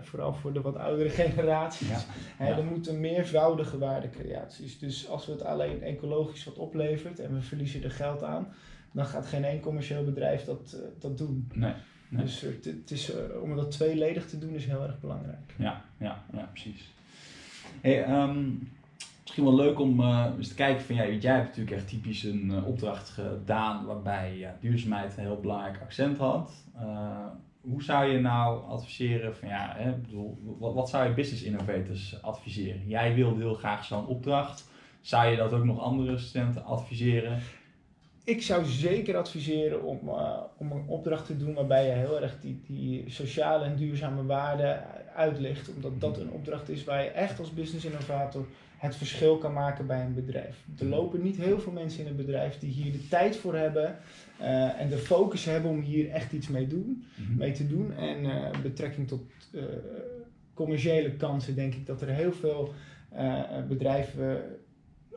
vooral 0.00 0.34
voor 0.34 0.52
de 0.52 0.60
wat 0.60 0.76
oudere 0.76 1.08
generaties. 1.22 1.88
Ja. 1.88 1.98
Hè, 2.36 2.52
er 2.52 2.64
moeten 2.64 3.00
meervoudige 3.00 3.78
waardecreaties. 3.78 4.78
Dus 4.78 5.08
als 5.08 5.26
we 5.26 5.32
het 5.32 5.44
alleen 5.44 5.82
ecologisch 5.82 6.44
wat 6.44 6.58
oplevert 6.58 7.18
en 7.20 7.34
we 7.34 7.40
verliezen 7.40 7.82
er 7.82 7.90
geld 7.90 8.22
aan 8.22 8.48
dan 8.92 9.06
gaat 9.06 9.26
geen 9.26 9.44
één 9.44 9.60
commercieel 9.60 10.04
bedrijf 10.04 10.44
dat, 10.44 10.76
dat 10.98 11.18
doen. 11.18 11.48
Nee. 11.54 11.72
Nee. 12.08 12.22
Dus 12.24 12.44
uh, 12.44 12.50
het 12.62 12.90
is, 12.90 13.10
uh, 13.10 13.42
om 13.42 13.56
dat 13.56 13.70
tweeledig 13.70 14.28
te 14.28 14.38
doen 14.38 14.54
is 14.54 14.66
heel 14.66 14.82
erg 14.82 15.00
belangrijk. 15.00 15.54
Ja, 15.56 15.84
ja, 15.98 16.24
ja 16.32 16.48
precies. 16.52 16.92
Hey, 17.80 18.22
um, 18.22 18.70
misschien 19.22 19.44
wel 19.44 19.54
leuk 19.54 19.78
om 19.78 20.00
eens 20.38 20.48
te 20.48 20.54
kijken 20.54 20.84
van, 20.84 20.94
ja, 20.94 21.06
jij 21.06 21.34
hebt 21.34 21.46
natuurlijk 21.46 21.76
echt 21.76 21.88
typisch 21.88 22.22
een 22.22 22.64
opdracht 22.64 23.08
gedaan 23.08 23.86
waarbij 23.86 24.36
ja, 24.38 24.56
duurzaamheid 24.60 25.16
een 25.16 25.22
heel 25.22 25.40
belangrijk 25.40 25.80
accent 25.82 26.18
had. 26.18 26.52
hoe 27.60 27.82
zou 27.82 28.10
je 28.10 28.20
nou 28.20 28.64
adviseren 28.64 29.36
van, 29.36 29.48
ja, 29.48 29.74
hè, 29.76 29.92
bedoel, 29.92 30.56
wat, 30.58 30.74
wat 30.74 30.88
zou 30.88 31.08
je 31.08 31.14
business 31.14 31.42
innovators 31.42 32.22
adviseren? 32.22 32.88
Jij 32.88 33.14
wilde 33.14 33.40
heel 33.40 33.54
graag 33.54 33.84
zo'n 33.84 34.06
opdracht. 34.06 34.70
Zou 35.00 35.30
je 35.30 35.36
dat 35.36 35.52
ook 35.52 35.64
nog 35.64 35.80
andere 35.80 36.18
studenten 36.18 36.64
adviseren? 36.64 37.40
Ik 38.28 38.42
zou 38.42 38.64
zeker 38.64 39.16
adviseren 39.16 39.82
om, 39.82 40.00
uh, 40.04 40.40
om 40.56 40.72
een 40.72 40.84
opdracht 40.86 41.26
te 41.26 41.36
doen 41.36 41.54
waarbij 41.54 41.86
je 41.86 41.92
heel 41.92 42.22
erg 42.22 42.40
die, 42.40 42.62
die 42.66 43.04
sociale 43.10 43.64
en 43.64 43.76
duurzame 43.76 44.24
waarden 44.24 44.82
uitlicht. 45.14 45.70
Omdat 45.74 46.00
dat 46.00 46.18
een 46.18 46.30
opdracht 46.30 46.68
is 46.68 46.84
waar 46.84 47.02
je 47.02 47.08
echt 47.08 47.38
als 47.38 47.54
business 47.54 47.84
innovator 47.84 48.46
het 48.76 48.96
verschil 48.96 49.38
kan 49.38 49.52
maken 49.52 49.86
bij 49.86 50.04
een 50.04 50.14
bedrijf. 50.14 50.56
Er 50.78 50.86
lopen 50.86 51.22
niet 51.22 51.36
heel 51.36 51.60
veel 51.60 51.72
mensen 51.72 52.00
in 52.00 52.06
een 52.06 52.16
bedrijf 52.16 52.58
die 52.58 52.70
hier 52.70 52.92
de 52.92 53.08
tijd 53.08 53.36
voor 53.36 53.54
hebben 53.54 53.96
uh, 54.40 54.80
en 54.80 54.88
de 54.88 54.98
focus 54.98 55.44
hebben 55.44 55.70
om 55.70 55.80
hier 55.80 56.10
echt 56.10 56.32
iets 56.32 56.48
mee, 56.48 56.66
doen, 56.66 57.04
mm-hmm. 57.14 57.36
mee 57.36 57.52
te 57.52 57.66
doen. 57.66 57.92
En 57.96 58.24
uh, 58.24 58.50
betrekking 58.62 59.08
tot 59.08 59.22
commerciële 60.54 61.10
kansen 61.10 61.54
denk 61.54 61.74
ik 61.74 61.86
dat 61.86 62.00
er 62.02 62.08
heel 62.08 62.32
veel 62.32 62.72
bedrijven 63.68 64.42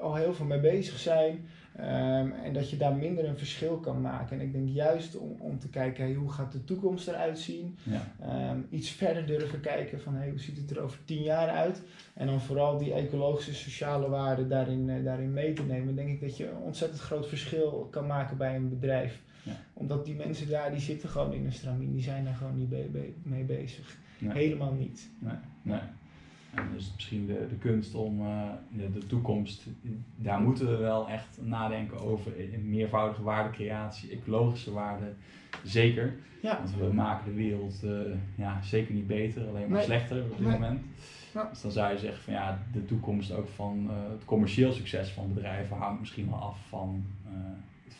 al 0.01 0.15
heel 0.15 0.33
veel 0.33 0.45
mee 0.45 0.59
bezig 0.59 0.99
zijn. 0.99 1.47
Um, 1.79 2.31
en 2.31 2.53
dat 2.53 2.69
je 2.69 2.77
daar 2.77 2.95
minder 2.95 3.25
een 3.25 3.37
verschil 3.37 3.77
kan 3.77 4.01
maken. 4.01 4.39
En 4.39 4.45
ik 4.45 4.51
denk 4.51 4.69
juist 4.69 5.17
om, 5.17 5.35
om 5.39 5.59
te 5.59 5.69
kijken, 5.69 6.03
hey, 6.03 6.13
hoe 6.13 6.31
gaat 6.31 6.51
de 6.51 6.63
toekomst 6.63 7.07
eruit 7.07 7.39
zien? 7.39 7.77
Ja. 7.83 8.51
Um, 8.51 8.67
iets 8.69 8.89
verder 8.89 9.25
durven 9.25 9.59
kijken 9.59 10.01
van 10.01 10.15
hey, 10.15 10.29
hoe 10.29 10.39
ziet 10.39 10.57
het 10.57 10.71
er 10.71 10.81
over 10.81 10.99
tien 11.05 11.23
jaar 11.23 11.49
uit? 11.49 11.81
En 12.13 12.27
dan 12.27 12.41
vooral 12.41 12.77
die 12.77 12.93
ecologische, 12.93 13.53
sociale 13.53 14.09
waarden 14.09 14.49
daarin, 14.49 14.89
uh, 14.89 15.03
daarin 15.03 15.33
mee 15.33 15.53
te 15.53 15.63
nemen. 15.63 15.95
Denk 15.95 16.09
ik 16.09 16.21
dat 16.21 16.37
je 16.37 16.49
een 16.49 16.57
ontzettend 16.57 17.01
groot 17.01 17.27
verschil 17.27 17.87
kan 17.91 18.07
maken 18.07 18.37
bij 18.37 18.55
een 18.55 18.69
bedrijf. 18.69 19.21
Ja. 19.43 19.55
Omdat 19.73 20.05
die 20.05 20.15
mensen 20.15 20.49
daar, 20.49 20.71
die 20.71 20.79
zitten 20.79 21.09
gewoon 21.09 21.33
in 21.33 21.45
een 21.45 21.53
stramien. 21.53 21.91
Die 21.91 22.03
zijn 22.03 22.23
daar 22.23 22.35
gewoon 22.35 22.57
niet 22.57 22.69
be 22.69 23.13
mee 23.23 23.43
bezig. 23.43 23.97
Nee. 24.19 24.33
Helemaal 24.33 24.73
niet. 24.73 25.09
Nee. 25.19 25.33
nee. 25.61 25.79
En 26.55 26.69
dus 26.73 26.91
misschien 26.95 27.25
de, 27.25 27.47
de 27.49 27.55
kunst 27.55 27.95
om 27.95 28.21
uh, 28.21 28.43
de, 28.93 29.07
toekomst, 29.07 29.65
daar 30.15 30.41
moeten 30.41 30.67
we 30.67 30.75
wel 30.77 31.09
echt 31.09 31.37
nadenken 31.41 31.99
over 31.99 32.31
meervoudige 32.63 33.23
waardecreatie, 33.23 34.11
ecologische 34.11 34.71
waarden, 34.71 35.17
zeker. 35.63 36.13
Ja. 36.41 36.57
Want 36.57 36.75
we 36.75 36.93
maken 36.93 37.25
de 37.25 37.37
wereld 37.37 37.81
uh, 37.83 37.99
ja, 38.35 38.61
zeker 38.61 38.93
niet 38.93 39.07
beter, 39.07 39.47
alleen 39.47 39.69
maar 39.69 39.81
slechter 39.81 40.23
op 40.23 40.37
dit 40.37 40.47
moment. 40.47 40.81
Ja. 41.33 41.47
Dus 41.49 41.61
dan 41.61 41.71
zou 41.71 41.91
je 41.93 41.99
zeggen 41.99 42.23
van 42.23 42.33
ja, 42.33 42.63
de 42.71 42.85
toekomst 42.85 43.31
ook 43.31 43.47
van 43.47 43.87
uh, 43.89 44.11
het 44.11 44.25
commercieel 44.25 44.71
succes 44.71 45.09
van 45.09 45.33
bedrijven 45.33 45.77
hangt 45.77 45.99
misschien 45.99 46.29
wel 46.29 46.39
af 46.39 46.57
van 46.69 47.03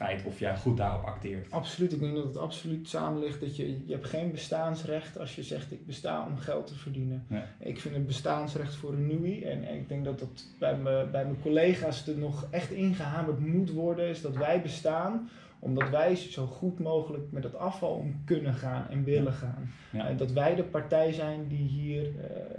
feit 0.02 0.26
of 0.26 0.40
jij 0.40 0.58
goed 0.58 0.78
daarop 0.78 1.04
acteert. 1.04 1.52
Absoluut, 1.52 1.94
ik 1.94 2.00
denk 2.00 2.16
dat 2.16 2.24
het 2.24 2.38
absoluut 2.38 2.90
samen 2.90 3.20
ligt 3.20 3.40
dat 3.40 3.56
je, 3.56 3.86
je 3.86 3.94
hebt 3.94 4.08
geen 4.08 4.32
bestaansrecht 4.32 5.20
als 5.20 5.36
je 5.36 5.44
zegt 5.44 5.72
ik 5.72 5.86
besta 5.86 6.26
om 6.26 6.38
geld 6.38 6.68
te 6.68 6.76
verdienen. 6.76 7.26
Ik 7.60 7.80
vind 7.80 7.96
het 7.96 8.06
bestaansrecht 8.06 8.76
voor 8.76 8.94
een 8.94 9.08
NUI 9.08 9.44
en 9.44 9.74
ik 9.74 9.90
denk 9.90 10.06
dat 10.06 10.20
dat 10.20 10.46
bij, 10.60 10.78
me, 10.78 11.08
bij 11.12 11.24
mijn 11.24 11.42
collega's 11.42 12.08
er 12.08 12.18
nog 12.18 12.48
echt 12.50 12.72
ingehamerd 12.72 13.40
moet 13.40 13.72
worden, 13.72 14.08
is 14.08 14.22
dat 14.22 14.36
wij 14.36 14.62
bestaan 14.62 15.30
omdat 15.62 15.90
wij 15.90 16.16
zo 16.16 16.46
goed 16.46 16.80
mogelijk 16.80 17.32
met 17.32 17.44
het 17.44 17.56
afval 17.56 17.94
om 17.94 18.22
kunnen 18.26 18.54
gaan 18.54 18.88
en 18.90 19.04
willen 19.04 19.34
gaan. 19.34 19.72
En 19.92 20.18
dat 20.18 20.32
wij 20.32 20.56
de 20.56 20.64
partij 20.64 21.14
zijn 21.14 21.48
die 21.48 21.68
hier 21.68 22.08
uh, 22.08 22.14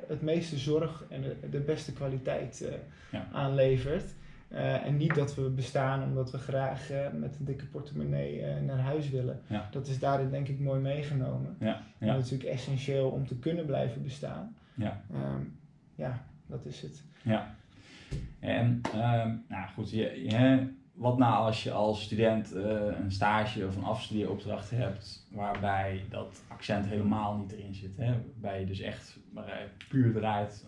het 0.08 0.22
meeste 0.22 0.58
zorg 0.58 1.04
en 1.08 1.22
de, 1.22 1.48
de 1.50 1.60
beste 1.60 1.92
kwaliteit 1.92 2.60
uh, 2.62 2.68
ja. 3.12 3.28
aanlevert. 3.32 4.14
Uh, 4.52 4.86
en 4.86 4.96
niet 4.96 5.14
dat 5.14 5.34
we 5.34 5.50
bestaan 5.50 6.02
omdat 6.02 6.30
we 6.30 6.38
graag 6.38 6.90
uh, 6.90 6.98
met 7.12 7.38
een 7.38 7.44
dikke 7.44 7.66
portemonnee 7.66 8.40
uh, 8.40 8.60
naar 8.60 8.78
huis 8.78 9.10
willen. 9.10 9.40
Ja. 9.46 9.68
Dat 9.70 9.86
is 9.86 9.98
daarin 9.98 10.30
denk 10.30 10.48
ik 10.48 10.60
mooi 10.60 10.80
meegenomen. 10.80 11.56
Ja. 11.58 11.66
Ja. 11.66 11.82
En 11.98 12.06
dat 12.06 12.24
is 12.24 12.30
natuurlijk 12.30 12.58
essentieel 12.58 13.08
om 13.08 13.26
te 13.26 13.38
kunnen 13.38 13.66
blijven 13.66 14.02
bestaan. 14.02 14.56
Ja, 14.74 15.02
um, 15.14 15.58
ja 15.94 16.24
dat 16.46 16.64
is 16.64 16.82
het. 16.82 17.04
Ja. 17.22 17.54
En 18.38 18.80
um, 18.94 19.44
nou 19.48 19.68
goed, 19.74 19.90
je, 19.90 20.24
je, 20.24 20.68
wat 20.92 21.18
nou 21.18 21.44
als 21.44 21.62
je 21.62 21.72
als 21.72 22.02
student 22.02 22.54
een 22.54 23.12
stage 23.12 23.66
of 23.66 23.76
een 23.76 23.84
afstudeeropdracht 23.84 24.70
hebt 24.70 25.26
waarbij 25.30 26.04
dat 26.10 26.42
accent 26.48 26.86
helemaal 26.86 27.36
niet 27.36 27.52
erin 27.52 27.74
zit. 27.74 27.96
Hè? 27.96 28.12
Waarbij 28.12 28.60
je 28.60 28.66
dus 28.66 28.80
echt 28.80 29.18
puur 29.88 30.12
draait, 30.12 30.66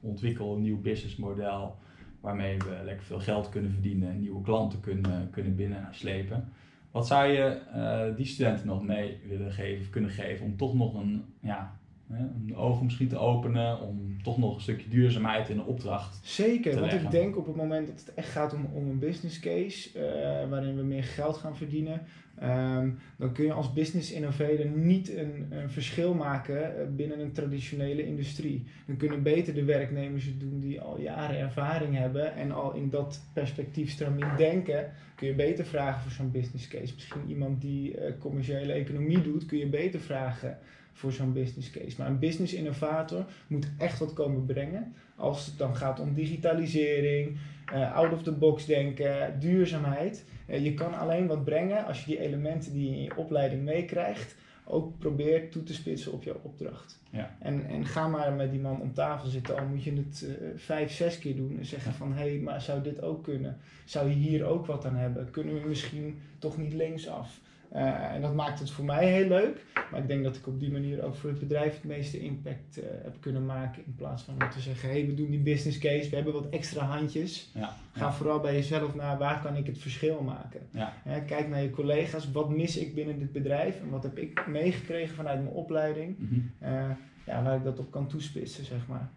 ontwikkel 0.00 0.54
een 0.54 0.62
nieuw 0.62 0.80
businessmodel 0.80 1.76
waarmee 2.20 2.58
we 2.58 2.80
lekker 2.84 3.04
veel 3.04 3.20
geld 3.20 3.48
kunnen 3.48 3.70
verdienen 3.70 4.10
en 4.10 4.20
nieuwe 4.20 4.42
klanten 4.42 4.80
kunnen, 4.80 5.30
kunnen 5.30 5.56
binnenslepen. 5.56 6.48
Wat 6.90 7.06
zou 7.06 7.26
je 7.26 7.60
uh, 7.74 8.16
die 8.16 8.26
studenten 8.26 8.66
nog 8.66 8.82
mee 8.82 9.20
willen 9.28 9.52
geven, 9.52 9.90
kunnen 9.90 10.10
geven 10.10 10.44
om 10.44 10.56
toch 10.56 10.74
nog 10.74 10.94
een 10.94 11.24
ja, 11.40 11.78
om 12.08 12.46
de 12.46 12.56
ogen 12.56 12.84
misschien 12.84 13.08
te 13.08 13.18
openen, 13.18 13.80
om 13.80 14.22
toch 14.22 14.38
nog 14.38 14.54
een 14.54 14.60
stukje 14.60 14.88
duurzaamheid 14.88 15.48
in 15.48 15.56
de 15.56 15.64
opdracht. 15.64 16.18
Zeker, 16.22 16.72
te 16.72 16.80
want 16.80 16.92
leggen. 16.92 17.04
ik 17.04 17.10
denk 17.10 17.36
op 17.36 17.46
het 17.46 17.56
moment 17.56 17.86
dat 17.86 18.00
het 18.00 18.14
echt 18.14 18.28
gaat 18.28 18.54
om, 18.54 18.68
om 18.74 18.88
een 18.88 18.98
business 18.98 19.40
case, 19.40 19.98
eh, 19.98 20.48
waarin 20.48 20.76
we 20.76 20.82
meer 20.82 21.04
geld 21.04 21.36
gaan 21.36 21.56
verdienen, 21.56 22.02
ehm, 22.38 22.90
dan 23.16 23.32
kun 23.32 23.44
je 23.44 23.52
als 23.52 23.72
business 23.72 24.12
innovator 24.12 24.66
niet 24.66 25.16
een, 25.16 25.46
een 25.50 25.70
verschil 25.70 26.14
maken 26.14 26.78
eh, 26.78 26.86
binnen 26.96 27.20
een 27.20 27.32
traditionele 27.32 28.06
industrie. 28.06 28.66
Dan 28.86 28.96
kunnen 28.96 29.22
beter 29.22 29.54
de 29.54 29.64
werknemers 29.64 30.24
het 30.24 30.40
doen 30.40 30.60
die 30.60 30.80
al 30.80 31.00
jaren 31.00 31.38
ervaring 31.38 31.96
hebben 31.96 32.34
en 32.34 32.52
al 32.52 32.74
in 32.74 32.90
dat 32.90 33.20
perspectief 33.32 33.90
stramien 33.90 34.36
denken, 34.36 34.92
kun 35.14 35.26
je 35.26 35.34
beter 35.34 35.64
vragen 35.64 36.02
voor 36.02 36.12
zo'n 36.12 36.30
business 36.30 36.68
case. 36.68 36.94
Misschien 36.94 37.28
iemand 37.28 37.60
die 37.60 37.98
eh, 37.98 38.12
commerciële 38.18 38.72
economie 38.72 39.22
doet, 39.22 39.46
kun 39.46 39.58
je 39.58 39.66
beter 39.66 40.00
vragen 40.00 40.58
voor 40.96 41.12
zo'n 41.12 41.32
business 41.32 41.70
case. 41.70 41.94
Maar 41.98 42.06
een 42.06 42.18
business 42.18 42.52
innovator 42.52 43.24
moet 43.46 43.68
echt 43.78 43.98
wat 43.98 44.12
komen 44.12 44.44
brengen. 44.44 44.94
Als 45.16 45.46
het 45.46 45.58
dan 45.58 45.76
gaat 45.76 46.00
om 46.00 46.14
digitalisering, 46.14 47.36
eh, 47.72 47.94
out 47.94 48.12
of 48.12 48.22
the 48.22 48.32
box 48.32 48.66
denken, 48.66 49.40
duurzaamheid. 49.40 50.24
Eh, 50.46 50.64
je 50.64 50.74
kan 50.74 50.98
alleen 50.98 51.26
wat 51.26 51.44
brengen 51.44 51.84
als 51.84 52.04
je 52.04 52.06
die 52.06 52.20
elementen 52.20 52.72
die 52.72 52.90
je 52.90 52.96
in 52.96 53.02
je 53.02 53.16
opleiding 53.16 53.62
meekrijgt, 53.62 54.36
ook 54.64 54.98
probeert 54.98 55.52
toe 55.52 55.62
te 55.62 55.74
spitsen 55.74 56.12
op 56.12 56.22
jouw 56.22 56.40
opdracht. 56.42 57.00
Ja. 57.10 57.36
En, 57.40 57.66
en 57.66 57.86
ga 57.86 58.08
maar 58.08 58.32
met 58.32 58.50
die 58.50 58.60
man 58.60 58.80
om 58.80 58.94
tafel 58.94 59.28
zitten, 59.28 59.58
al 59.58 59.66
moet 59.66 59.84
je 59.84 59.92
het 59.92 60.26
eh, 60.28 60.46
vijf, 60.56 60.92
zes 60.92 61.18
keer 61.18 61.36
doen 61.36 61.58
en 61.58 61.64
zeggen 61.64 61.92
van 61.92 62.12
hé, 62.12 62.30
hey, 62.30 62.38
maar 62.38 62.60
zou 62.60 62.82
dit 62.82 63.02
ook 63.02 63.24
kunnen? 63.24 63.56
Zou 63.84 64.08
je 64.08 64.14
hier 64.14 64.44
ook 64.44 64.66
wat 64.66 64.84
aan 64.84 64.96
hebben? 64.96 65.30
Kunnen 65.30 65.62
we 65.62 65.68
misschien 65.68 66.18
toch 66.38 66.58
niet 66.58 66.72
linksaf? 66.72 67.40
Eh 67.72 68.14
en 68.14 68.22
dat 68.22 68.34
maakt 68.34 68.58
het 68.58 68.70
voor 68.70 68.84
mij 68.84 69.12
heel 69.12 69.28
leuk. 69.28 69.64
Maar 69.90 70.00
ik 70.00 70.08
denk 70.08 70.24
dat 70.24 70.36
ik 70.36 70.46
op 70.46 70.60
die 70.60 70.72
manier 70.72 71.04
ook 71.04 71.14
voor 71.14 71.30
het 71.30 71.38
bedrijf 71.38 71.74
het 71.74 71.84
meeste 71.84 72.18
impact 72.20 72.78
eh, 72.78 72.84
heb 73.02 73.16
kunnen 73.20 73.46
maken. 73.46 73.82
In 73.86 73.94
plaats 73.94 74.22
van 74.22 74.34
om 74.42 74.50
te 74.50 74.60
zeggen, 74.60 74.88
hé, 74.88 74.94
hey, 74.98 75.06
we 75.06 75.14
doen 75.14 75.30
die 75.30 75.40
business 75.40 75.78
case, 75.78 76.10
we 76.10 76.16
hebben 76.16 76.32
wat 76.32 76.48
extra 76.48 76.84
handjes. 76.84 77.50
Ja, 77.54 77.76
Ga 77.92 78.12
vooral 78.12 78.40
bij 78.40 78.54
jezelf 78.54 78.94
naar 78.94 79.18
waar 79.18 79.40
kan 79.40 79.56
ik 79.56 79.66
het 79.66 79.78
verschil 79.78 80.22
maken. 80.22 80.60
Ja. 80.70 80.92
Hè, 81.02 81.20
kijk 81.20 81.48
naar 81.48 81.62
je 81.62 81.70
collega's, 81.70 82.32
wat 82.32 82.48
mis 82.48 82.76
ik 82.76 82.94
binnen 82.94 83.18
dit 83.18 83.32
bedrijf 83.32 83.80
en 83.80 83.90
wat 83.90 84.02
heb 84.02 84.18
ik 84.18 84.46
meegekregen 84.46 85.14
vanuit 85.14 85.42
mijn 85.42 85.54
opleiding. 85.54 86.18
Mhm. 86.18 86.40
eh, 86.58 86.90
ja, 87.26 87.42
waar 87.42 87.56
ik 87.56 87.64
dat 87.64 87.78
op 87.78 87.90
kan 87.90 88.06
toespitsen, 88.06 88.64
zeg 88.64 88.86
maar. 88.86 89.10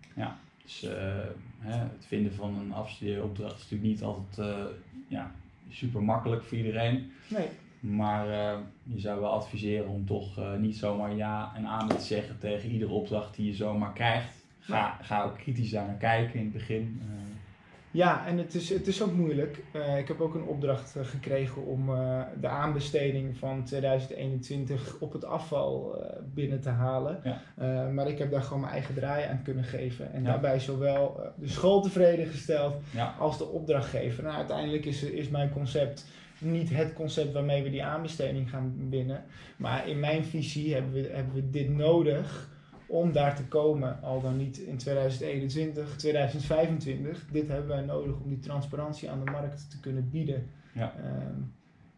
Dus 0.63 0.83
eh, 0.83 0.93
hè, 1.59 1.77
het 1.77 2.05
vinden 2.05 2.33
van 2.33 2.55
een 2.59 2.73
afstudeeropdracht 2.73 3.55
is 3.55 3.61
natuurlijk 3.61 3.89
niet 3.89 4.03
altijd 4.03 4.47
ja, 5.07 5.31
super 5.69 6.03
makkelijk 6.03 6.43
voor 6.43 6.57
iedereen. 6.57 7.11
Nee, 7.27 7.47
Maar 7.79 8.29
eh, 8.29 8.57
je 8.83 8.99
zou 8.99 9.19
wel 9.19 9.29
adviseren 9.31 9.87
om 9.89 10.05
toch 10.05 10.37
eh, 10.37 10.53
niet 10.55 10.77
zomaar 10.77 11.15
ja 11.15 11.51
en 11.55 11.65
amen 11.65 11.97
te 11.97 12.03
zeggen 12.03 12.37
tegen 12.39 12.69
iedere 12.69 12.91
opdracht 12.91 13.35
die 13.35 13.45
je 13.45 13.53
zomaar 13.53 13.93
krijgt. 13.93 14.33
Ga, 14.59 14.97
ga 15.01 15.23
ook 15.23 15.37
kritisch 15.37 15.69
daar 15.69 15.85
naar 15.85 15.95
kijken 15.97 16.33
in 16.39 16.43
het 16.43 16.53
begin. 16.53 17.01
Eh, 17.01 17.07
Ja, 17.91 18.25
en 18.27 18.37
het 18.37 18.53
is, 18.55 18.69
het 18.69 18.87
is 18.87 19.01
ook 19.01 19.13
moeilijk. 19.13 19.63
Ik 19.97 20.07
heb 20.07 20.21
ook 20.21 20.35
een 20.35 20.43
opdracht 20.43 20.95
gekregen 21.01 21.65
om 21.65 21.85
de 22.41 22.47
aanbesteding 22.47 23.37
van 23.37 23.63
2021 23.63 24.97
op 24.99 25.13
het 25.13 25.25
afval 25.25 25.95
binnen 26.33 26.61
te 26.61 26.69
halen. 26.69 27.21
Ja. 27.23 27.87
Maar 27.89 28.07
ik 28.07 28.17
heb 28.17 28.31
daar 28.31 28.41
gewoon 28.41 28.59
mijn 28.61 28.73
eigen 28.73 28.95
draai 28.95 29.25
aan 29.25 29.41
kunnen 29.43 29.63
geven. 29.63 30.13
En 30.13 30.21
Ja. 30.23 30.27
daarbij 30.27 30.59
zowel 30.59 31.21
de 31.35 31.47
school 31.47 31.81
tevreden 31.81 32.27
gesteld 32.27 32.75
ja, 32.91 33.15
als 33.19 33.37
de 33.37 33.47
opdrachtgever. 33.47 34.23
Nou, 34.23 34.35
uiteindelijk 34.35 34.85
is, 34.85 35.03
is 35.03 35.29
mijn 35.29 35.49
concept 35.51 36.05
niet 36.41 36.69
het 36.69 36.93
concept 36.93 37.33
waarmee 37.33 37.63
we 37.63 37.69
die 37.69 37.83
aanbesteding 37.83 38.49
gaan 38.49 38.89
winnen. 38.89 39.23
Maar 39.57 39.87
in 39.87 39.99
mijn 39.99 40.23
visie 40.23 40.73
hebben 40.73 40.91
we, 40.91 41.09
hebben 41.11 41.33
we 41.33 41.49
dit 41.49 41.69
nodig 41.69 42.49
om 42.87 43.11
daar 43.11 43.35
te 43.35 43.45
komen. 43.45 44.01
Al 44.01 44.21
dan 44.21 44.37
niet 44.37 44.57
in 44.57 44.77
2021, 44.77 45.95
2025. 45.95 47.25
Dit 47.31 47.47
hebben 47.47 47.67
wij 47.67 47.81
nodig 47.81 48.19
om 48.19 48.29
die 48.29 48.39
transparantie 48.39 49.09
aan 49.09 49.25
de 49.25 49.31
markt 49.31 49.69
te 49.69 49.79
kunnen 49.79 50.09
bieden. 50.09 50.47
Ja. 50.73 50.93
Ehm, 50.97 51.41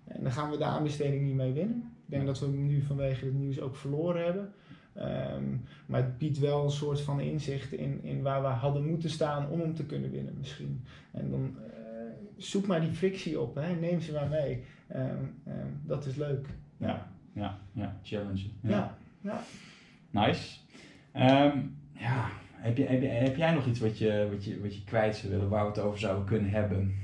en 0.07 0.23
dan 0.23 0.31
gaan 0.31 0.49
we 0.49 0.57
de 0.57 0.63
aanbesteding 0.63 1.23
niet 1.23 1.35
mee 1.35 1.53
winnen. 1.53 1.91
Ik 2.05 2.17
denk 2.17 2.25
dat 2.25 2.39
we 2.39 2.45
hem 2.45 2.67
nu 2.67 2.81
vanwege 2.81 3.25
het 3.25 3.33
nieuws 3.33 3.59
ook 3.59 3.75
verloren 3.75 4.23
hebben. 4.23 4.53
Ehm, 4.93 5.43
maar 5.85 6.01
het 6.01 6.17
biedt 6.17 6.39
wel 6.39 6.63
een 6.63 6.71
soort 6.71 7.01
van 7.01 7.19
inzicht 7.19 7.71
in, 7.71 8.03
in 8.03 8.21
waar 8.21 8.41
we 8.41 8.47
hadden 8.47 8.85
moeten 8.85 9.09
staan 9.09 9.49
om 9.49 9.59
hem 9.59 9.75
te 9.75 9.85
kunnen 9.85 10.11
winnen 10.11 10.33
misschien. 10.37 10.81
En 11.11 11.29
dan 11.29 11.55
eh, 11.57 11.80
zoek 12.43 12.67
maar 12.67 12.81
die 12.81 12.91
frictie 12.91 13.39
op, 13.39 13.55
hè. 13.55 13.75
neem 13.75 14.01
ze 14.01 14.11
maar 14.11 14.27
mee. 14.27 14.63
Ehm, 14.87 15.23
ehm, 15.45 15.67
dat 15.83 16.05
is 16.05 16.15
leuk. 16.15 16.47
ja, 16.77 17.11
ja, 17.33 17.59
ja, 17.73 17.99
challenge. 18.03 18.49
Ja. 18.61 18.97
ja. 19.21 19.43
Nice. 20.09 20.57
Ehm, 21.11 21.59
ja, 21.93 22.29
heb, 22.51 22.77
je, 22.77 22.83
heb, 22.83 23.01
je, 23.01 23.07
heb 23.07 23.35
jij 23.35 23.53
nog 23.53 23.65
iets 23.65 23.79
wat 23.79 23.97
je, 23.97 24.27
wat, 24.31 24.43
je, 24.43 24.61
wat 24.61 24.75
je 24.75 24.83
kwijt 24.83 25.15
zou 25.15 25.33
willen, 25.33 25.49
waar 25.49 25.63
we 25.63 25.69
het 25.69 25.79
over 25.79 25.99
zouden 25.99 26.25
kunnen 26.25 26.51
hebben? 26.51 26.95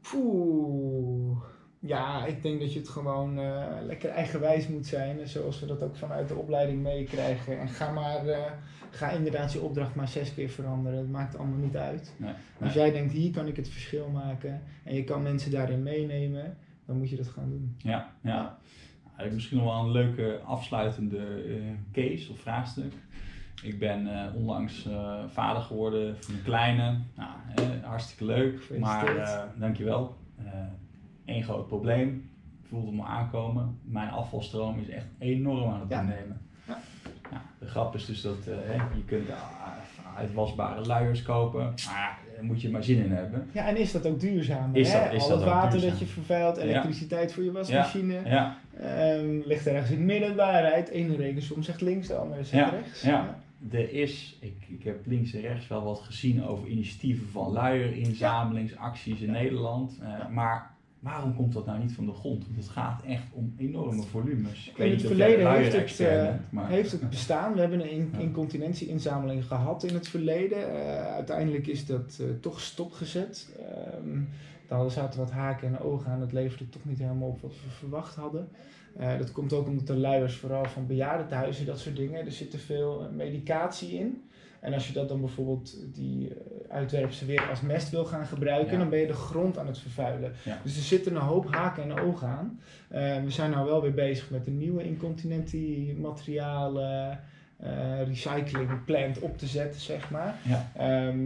Poeh. 0.00 1.42
Ja, 1.78 2.26
ik 2.26 2.42
denk 2.42 2.60
dat 2.60 2.72
je 2.72 2.78
het 2.78 2.88
gewoon 2.88 3.38
eh, 3.38 3.66
lekker 3.82 4.10
eigenwijs 4.10 4.68
moet 4.68 4.86
zijn. 4.86 5.28
Zoals 5.28 5.60
we 5.60 5.66
dat 5.66 5.82
ook 5.82 5.96
vanuit 5.96 6.28
de 6.28 6.34
opleiding 6.34 6.82
meekrijgen. 6.82 7.58
En 7.58 7.68
ga 7.68 7.92
maar, 7.92 8.26
eh, 8.26 8.52
ga 8.90 9.10
inderdaad 9.10 9.52
je 9.52 9.60
opdracht 9.60 9.94
maar 9.94 10.08
zes 10.08 10.34
keer 10.34 10.48
veranderen. 10.48 10.98
Het 10.98 11.10
maakt 11.10 11.38
allemaal 11.38 11.58
niet 11.58 11.76
uit. 11.76 12.14
Nee, 12.16 12.32
Als 12.60 12.72
jij 12.72 12.92
denkt, 12.92 13.12
hier 13.12 13.30
kan 13.30 13.46
ik 13.46 13.56
het 13.56 13.68
verschil 13.68 14.08
maken. 14.08 14.62
En 14.84 14.94
je 14.94 15.04
kan 15.04 15.22
mensen 15.22 15.50
daarin 15.50 15.82
meenemen. 15.82 16.56
Dan 16.86 16.98
moet 16.98 17.10
je 17.10 17.16
dat 17.16 17.28
gaan 17.28 17.48
doen. 17.48 17.74
Ja, 17.78 18.12
ja. 18.20 18.58
Nou, 19.16 19.32
misschien 19.32 19.56
nog 19.56 19.66
wel 19.66 19.84
een 19.84 19.90
leuke 19.90 20.40
afsluitende 20.44 21.18
eh, 21.18 21.54
case 21.92 22.32
of 22.32 22.38
vraagstuk. 22.38 22.92
Ik 23.62 23.78
ben 23.78 24.06
eh, 24.06 24.34
onlangs 24.34 24.86
eh, 24.86 25.24
vader 25.26 25.62
geworden 25.62 26.16
van 26.20 26.34
een 26.34 26.42
kleine. 26.42 26.98
Nou, 27.16 27.30
eh, 27.54 27.88
hartstikke 27.88 28.24
leuk, 28.24 28.78
maar 28.78 29.16
eh 29.16 29.42
dankjewel. 29.56 30.16
Eén 31.24 31.42
groot 31.42 31.66
probleem, 31.66 32.30
ik 32.62 32.68
voelde 32.68 32.92
me 32.92 33.02
aankomen. 33.02 33.78
Mijn 33.82 34.10
afvalstroom 34.10 34.78
is 34.78 34.88
echt 34.88 35.06
enorm 35.18 35.70
aan 35.72 35.80
het 35.80 35.88
toenemen. 35.88 36.40
Ja. 36.40 36.49
Ja, 37.30 37.42
de 37.58 37.66
grap 37.66 37.94
is 37.94 38.06
dus 38.06 38.20
dat 38.22 38.46
eh, 38.46 38.54
hè, 38.66 38.72
je 38.74 39.04
kunt 39.06 39.28
uh, 39.28 39.34
uitwasbare 40.16 40.86
luiers 40.86 41.22
kopen, 41.22 41.60
maar 41.86 42.18
daar 42.34 42.44
moet 42.44 42.60
je 42.62 42.70
maar 42.70 42.82
zin 42.84 43.04
in 43.04 43.12
hebben. 43.12 43.48
Ja, 43.52 43.66
en 43.68 43.76
is 43.76 43.92
dat 43.92 44.06
ook 44.06 44.20
duurzaam? 44.20 44.74
Is 44.74 44.92
hè? 44.92 45.04
dat- 45.04 45.12
is 45.12 45.22
Al 45.22 45.28
dat 45.28 45.38
het 45.40 45.48
water 45.48 45.70
duurzaam? 45.70 45.90
dat 45.90 45.98
je 45.98 46.06
vervuilt, 46.06 46.56
Ja. 46.56 46.62
elektriciteit 46.62 47.32
voor 47.32 47.42
je 47.42 47.52
wasmachine. 47.52 48.20
Ja, 48.24 48.56
Ehm, 48.80 49.40
ligt 49.44 49.66
ergens 49.66 49.90
in 49.90 49.96
het 49.96 50.06
midden 50.06 50.28
de 50.28 50.34
waarheid. 50.34 50.94
Eén 50.94 51.16
rekensom 51.16 51.62
zegt 51.62 51.80
links, 51.80 52.06
de 52.08 52.14
andere 52.14 52.44
zegt 52.44 52.70
Ja, 52.70 52.76
rechts. 52.78 53.02
ja. 53.02 53.38
er 53.70 53.92
is, 53.92 54.36
ik, 54.40 54.54
ik 54.68 54.84
heb 54.84 55.06
links 55.06 55.32
en 55.32 55.40
rechts 55.40 55.68
wel 55.68 55.84
wat 55.84 56.00
gezien 56.00 56.44
over 56.44 56.68
initiatieven 56.68 57.26
van 57.32 57.52
luierinzamelingsacties 57.52 59.20
in 59.20 59.30
Nederland. 59.30 59.98
Eh, 60.02 60.08
Ja. 60.08 60.28
Maar 60.28 60.70
waarom 61.00 61.36
komt 61.36 61.52
dat 61.52 61.66
nou 61.66 61.78
niet 61.78 61.92
van 61.92 62.06
de 62.06 62.12
grond? 62.12 62.44
Want 62.44 62.56
het 62.56 62.68
gaat 62.68 63.02
echt 63.02 63.24
om 63.32 63.54
enorme 63.56 64.02
volumes. 64.02 64.68
Ik 64.68 64.78
In 64.78 64.84
het 64.84 64.92
niet 64.92 65.00
of 65.00 65.06
verleden 65.06 65.52
heeft 65.52 65.72
het, 65.72 65.96
bent, 65.98 66.52
maar- 66.52 66.68
Heeft 66.68 66.92
het 66.92 67.10
bestaan? 67.10 67.52
We 67.54 67.60
hebben 67.60 67.92
een 67.92 68.12
incontinentieinzameling 68.18 69.44
gehad 69.44 69.84
in 69.84 69.94
het 69.94 70.08
verleden. 70.08 70.58
Eh, 70.58 71.12
uiteindelijk 71.14 71.66
is 71.66 71.86
dat 71.86 72.18
eh, 72.20 72.26
toch 72.40 72.60
stopgezet. 72.60 73.48
Daar 74.68 74.90
zaten 74.90 75.20
wat 75.20 75.30
haken 75.30 75.68
en 75.68 75.80
ogen 75.80 76.10
aan. 76.10 76.20
Het 76.20 76.32
leverde 76.32 76.68
toch 76.68 76.84
niet 76.84 76.98
helemaal 76.98 77.28
op 77.28 77.40
wat 77.40 77.52
we 77.52 77.70
verwacht 77.70 78.14
hadden. 78.14 78.48
Dat 79.18 79.32
komt 79.32 79.52
ook 79.52 79.66
omdat 79.66 79.86
de 79.86 79.96
luiers, 79.96 80.36
vooral 80.36 80.64
van 80.64 80.86
bejaardentehuizen, 80.86 81.66
dat 81.66 81.78
soort 81.78 81.96
dingen, 81.96 82.24
er 82.24 82.32
zit 82.32 82.50
te 82.50 82.58
veel 82.58 83.10
medicatie 83.16 83.98
in. 83.98 84.22
En 84.60 84.72
als 84.72 84.86
je 84.86 84.92
dat 84.92 85.08
dan 85.08 85.20
bijvoorbeeld 85.20 85.76
die 85.94 86.32
uitwerpselen 86.70 87.28
weer 87.36 87.48
als 87.50 87.60
mest 87.60 87.90
wil 87.90 88.04
gaan 88.04 88.26
gebruiken, 88.26 88.72
Ja. 88.72 88.78
dan 88.78 88.88
ben 88.88 88.98
je 88.98 89.06
de 89.06 89.12
grond 89.12 89.58
aan 89.58 89.66
het 89.66 89.78
vervuilen. 89.78 90.32
Ja. 90.42 90.58
Dus 90.62 90.76
er 90.76 90.82
zitten 90.82 91.14
een 91.16 91.22
hoop 91.22 91.54
haken 91.54 91.82
en 91.82 91.98
ogen 92.00 92.28
aan. 92.28 92.60
Eh, 92.88 93.00
we 93.24 93.30
zijn 93.30 93.50
nou 93.50 93.66
wel 93.66 93.82
weer 93.82 93.94
bezig 93.94 94.30
met 94.30 94.46
een 94.46 94.58
nieuwe 94.58 94.84
incontinentiematerialen 94.84 97.20
eh 97.62 98.02
recycling 98.06 98.84
plant 98.84 99.18
op 99.18 99.38
te 99.38 99.46
zetten, 99.46 99.80
zeg 99.80 100.10
maar. 100.10 100.34
Ja. 100.42 100.70
Ehm, 100.76 101.18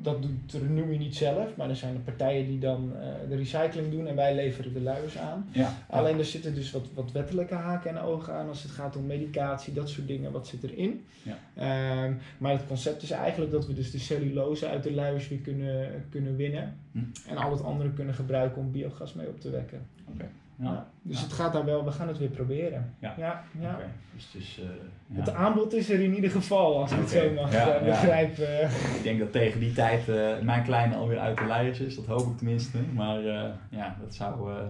dat 0.00 0.22
doet 0.22 0.52
Renewy 0.52 0.96
niet 0.96 1.16
zelf, 1.16 1.56
maar 1.56 1.68
er 1.68 1.76
zijn 1.76 1.94
er 1.94 2.00
partijen 2.00 2.46
die 2.46 2.58
dan 2.58 2.92
eh, 2.96 3.06
de 3.28 3.36
recycling 3.36 3.90
doen 3.90 4.06
en 4.06 4.16
wij 4.16 4.34
leveren 4.34 4.72
de 4.72 4.80
luiers 4.80 5.18
aan. 5.18 5.48
ja. 5.52 5.74
Alleen 5.88 6.18
er 6.18 6.24
zitten 6.24 6.54
dus 6.54 6.70
wat, 6.70 6.86
wat 6.94 7.12
wettelijke 7.12 7.54
haken 7.54 7.90
en 7.90 7.98
ogen 7.98 8.32
aan 8.32 8.48
als 8.48 8.62
het 8.62 8.72
gaat 8.72 8.96
om 8.96 9.06
medicatie, 9.06 9.72
dat 9.72 9.88
soort 9.88 10.06
dingen, 10.06 10.32
wat 10.32 10.46
zit 10.46 10.62
erin. 10.62 11.04
Ja. 11.22 11.38
Ehm, 11.54 12.14
maar 12.38 12.52
het 12.52 12.66
concept 12.66 13.02
is 13.02 13.10
eigenlijk 13.10 13.52
dat 13.52 13.66
we 13.66 13.74
dus 13.74 13.90
de 13.90 13.98
cellulose 13.98 14.68
uit 14.68 14.82
de 14.82 14.92
luiers 14.92 15.28
weer 15.28 15.38
kunnen, 15.38 16.04
kunnen 16.10 16.36
winnen. 16.36 16.76
Hm. 16.92 16.98
En 17.28 17.36
al 17.36 17.50
het 17.50 17.62
andere 17.62 17.92
kunnen 17.92 18.14
gebruiken 18.14 18.62
om 18.62 18.72
biogas 18.72 19.12
mee 19.12 19.28
op 19.28 19.40
te 19.40 19.50
wekken. 19.50 19.86
Ja. 20.18 20.24
Ja. 20.56 20.86
Dus 21.02 21.16
Ja. 21.16 21.22
het 21.22 21.32
gaat 21.32 21.52
daar 21.52 21.64
wel, 21.64 21.84
we 21.84 21.90
gaan 21.92 22.08
het 22.08 22.18
weer 22.18 22.28
proberen. 22.28 22.94
Ja. 22.98 23.14
ja, 23.18 23.44
ja. 23.60 23.72
Oké, 23.74 23.84
Dus 24.14 24.24
het 24.32 24.42
is, 24.42 24.58
eh, 24.62 24.68
ja. 25.06 25.20
Het 25.20 25.30
aanbod 25.34 25.72
is 25.74 25.90
er 25.90 26.00
in 26.00 26.14
ieder 26.14 26.30
geval, 26.30 26.80
als 26.80 26.92
ik 26.92 26.98
het 26.98 27.10
zo 27.10 27.32
mag 27.34 27.52
Ja, 27.52 27.68
eh, 27.74 27.80
ja. 27.86 27.90
begrijpen. 27.90 28.62
Ik 28.96 29.00
denk 29.02 29.18
dat 29.18 29.32
tegen 29.32 29.60
die 29.60 29.72
tijd 29.72 30.08
eh, 30.08 30.38
mijn 30.40 30.62
kleine 30.62 30.94
alweer 30.94 31.18
uit 31.18 31.38
de 31.38 31.44
luiers 31.46 31.80
is, 31.80 31.94
dat 31.96 32.06
hoop 32.06 32.26
ik 32.30 32.36
tenminste. 32.36 32.78
Maar 32.94 33.18
eh, 33.18 33.50
ja, 33.70 33.96
dat 34.00 34.14
zou. 34.14 34.52
eh, 34.52 34.64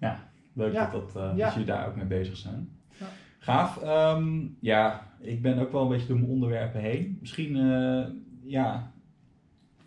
ja, 0.00 0.18
leuk 0.52 0.72
Ja. 0.72 0.90
dat, 0.90 1.12
dat, 1.12 1.22
eh, 1.38 1.50
jullie 1.52 1.66
daar 1.66 1.88
ook 1.88 1.96
mee 1.96 2.04
bezig 2.04 2.36
zijn. 2.36 2.68
Ja. 2.98 3.06
Gaaf. 3.38 3.82
Ehm, 3.82 4.38
ja, 4.60 5.06
ik 5.20 5.42
ben 5.42 5.58
ook 5.58 5.72
wel 5.72 5.82
een 5.82 5.88
beetje 5.88 6.06
door 6.06 6.18
mijn 6.18 6.30
onderwerpen 6.30 6.80
heen. 6.80 7.18
Misschien, 7.20 7.56
uh, 7.56 8.04
ja, 8.44 8.91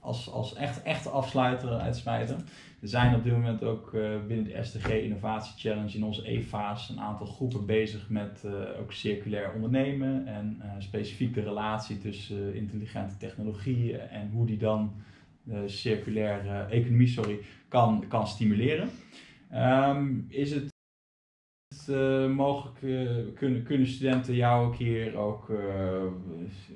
als, 0.05 0.31
als 0.31 0.53
echt, 0.53 0.83
echt 0.83 1.11
afsluiter 1.11 1.69
uitsmijten. 1.69 2.35
Er 2.81 2.87
zijn 2.87 3.15
op 3.15 3.23
dit 3.23 3.33
moment 3.33 3.63
ook 3.63 3.93
uh, 3.93 4.25
binnen 4.27 4.45
de 4.45 4.63
STG 4.63 4.89
Innovatie 4.89 5.53
Challenge 5.57 5.95
in 5.95 6.03
onze 6.03 6.27
EFA's 6.27 6.89
een 6.89 6.99
aantal 6.99 7.25
groepen 7.25 7.65
bezig 7.65 8.09
met 8.09 8.43
uh, 8.45 8.51
ook 8.79 8.91
circulair 8.91 9.53
ondernemen 9.53 10.27
en 10.27 10.61
specifiek 10.77 11.33
de 11.33 11.41
relatie 11.41 11.97
tussen 11.97 12.55
intelligente 12.55 13.17
technologieën 13.17 13.99
en 13.99 14.29
hoe 14.29 14.45
die 14.45 14.57
dan 14.57 14.93
de 15.43 15.67
circulaire 15.67 16.65
economie 16.69 17.07
sorry, 17.07 17.39
kan, 17.67 18.05
kan 18.07 18.27
stimuleren. 18.27 18.89
Um, 19.53 20.25
is 20.29 20.51
het 20.51 20.74
mogelijk 22.35 22.81
uh, 22.81 23.09
kunnen, 23.35 23.63
kunnen 23.63 23.87
studenten 23.87 24.35
jou 24.35 24.65
een 24.65 24.77
keer 24.77 25.17
ook 25.17 25.49
uh, 25.49 25.57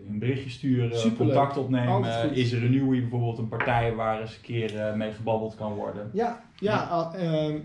een 0.09 0.19
berichtje 0.19 0.49
sturen, 0.49 0.97
Superleuk. 0.97 1.35
contact 1.35 1.57
opnemen? 1.57 2.33
Is 2.33 2.51
er 2.51 2.63
een 2.63 2.71
nieuwe 2.71 2.99
bijvoorbeeld 2.99 3.37
een 3.37 3.47
partij 3.47 3.95
waar 3.95 4.21
eens 4.21 4.35
een 4.35 4.41
keer 4.41 4.93
mee 4.97 5.11
gebabbeld 5.11 5.55
kan 5.55 5.73
worden? 5.73 6.09
Ja, 6.13 6.43
ja, 6.55 7.11
ja 7.13 7.59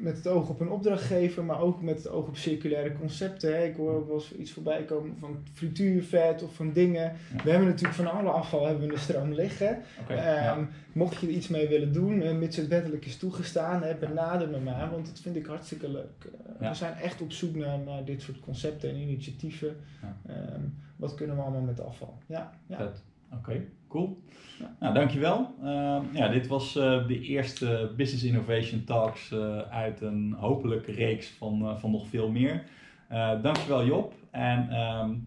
met 0.00 0.16
het 0.16 0.26
oog 0.28 0.48
op 0.48 0.60
een 0.60 0.70
opdrachtgever, 0.70 1.44
maar 1.44 1.60
ook 1.60 1.82
met 1.82 1.96
het 1.96 2.08
oog 2.08 2.26
op 2.26 2.36
circulaire 2.36 2.92
concepten. 2.92 3.56
Hè. 3.56 3.64
Ik 3.64 3.76
hoor 3.76 3.94
ook 3.94 4.06
wel 4.06 4.16
eens 4.16 4.34
iets 4.34 4.52
voorbij 4.52 4.84
komen 4.84 5.16
van 5.18 5.36
frituurvet 5.52 6.42
of 6.42 6.54
van 6.54 6.72
dingen. 6.72 7.12
We 7.44 7.50
hebben 7.50 7.68
natuurlijk 7.68 7.94
van 7.94 8.12
alle 8.12 8.30
afval 8.30 8.66
hebben 8.66 8.86
we 8.86 8.92
een 8.92 8.98
stroom 8.98 9.32
liggen. 9.32 9.78
Okay, 10.00 10.58
um, 10.58 10.68
Mocht 10.92 11.20
je 11.20 11.26
er 11.26 11.32
iets 11.32 11.48
mee 11.48 11.68
willen 11.68 11.92
doen, 11.92 12.22
uh, 12.22 12.32
mits 12.32 12.56
het 12.56 12.68
wettelijk 12.68 13.06
is 13.06 13.16
toegestaan, 13.16 13.82
hè, 13.82 13.94
benader 13.94 14.48
me 14.48 14.60
maar, 14.60 14.90
want 14.90 15.06
dat 15.06 15.20
vind 15.20 15.36
ik 15.36 15.46
hartstikke 15.46 15.90
leuk. 15.90 16.30
Uh, 16.60 16.68
we 16.68 16.74
zijn 16.74 16.94
echt 16.94 17.20
op 17.20 17.32
zoek 17.32 17.54
naar, 17.54 17.78
naar, 17.78 18.04
dit 18.04 18.22
soort 18.22 18.40
concepten 18.40 18.90
en 18.90 18.96
initiatieven. 18.96 19.76
Um, 20.28 20.74
wat 20.96 21.14
kunnen 21.14 21.36
we 21.36 21.42
allemaal 21.42 21.60
met 21.60 21.80
afval? 21.80 22.18
Ja, 22.26 22.52
ja. 22.66 22.92
Oké, 23.32 23.66
cool. 23.88 24.22
Ja. 24.58 24.76
Nou, 24.80 24.94
dankjewel. 24.94 25.54
Uh, 25.62 25.98
ja, 26.12 26.28
dit 26.28 26.46
was 26.46 26.76
uh, 26.76 27.06
de 27.06 27.20
eerste 27.20 27.92
Business 27.96 28.24
Innovation 28.24 28.84
Talks 28.84 29.30
uh, 29.30 29.58
uit 29.58 30.00
een 30.00 30.34
hopelijke 30.38 30.92
reeks 30.92 31.28
van, 31.28 31.78
van 31.78 31.90
nog 31.90 32.08
veel 32.08 32.30
meer. 32.30 32.64
dankjewel 33.42 33.84
Job. 33.84 34.14
En 34.30 34.80
um, 34.80 35.18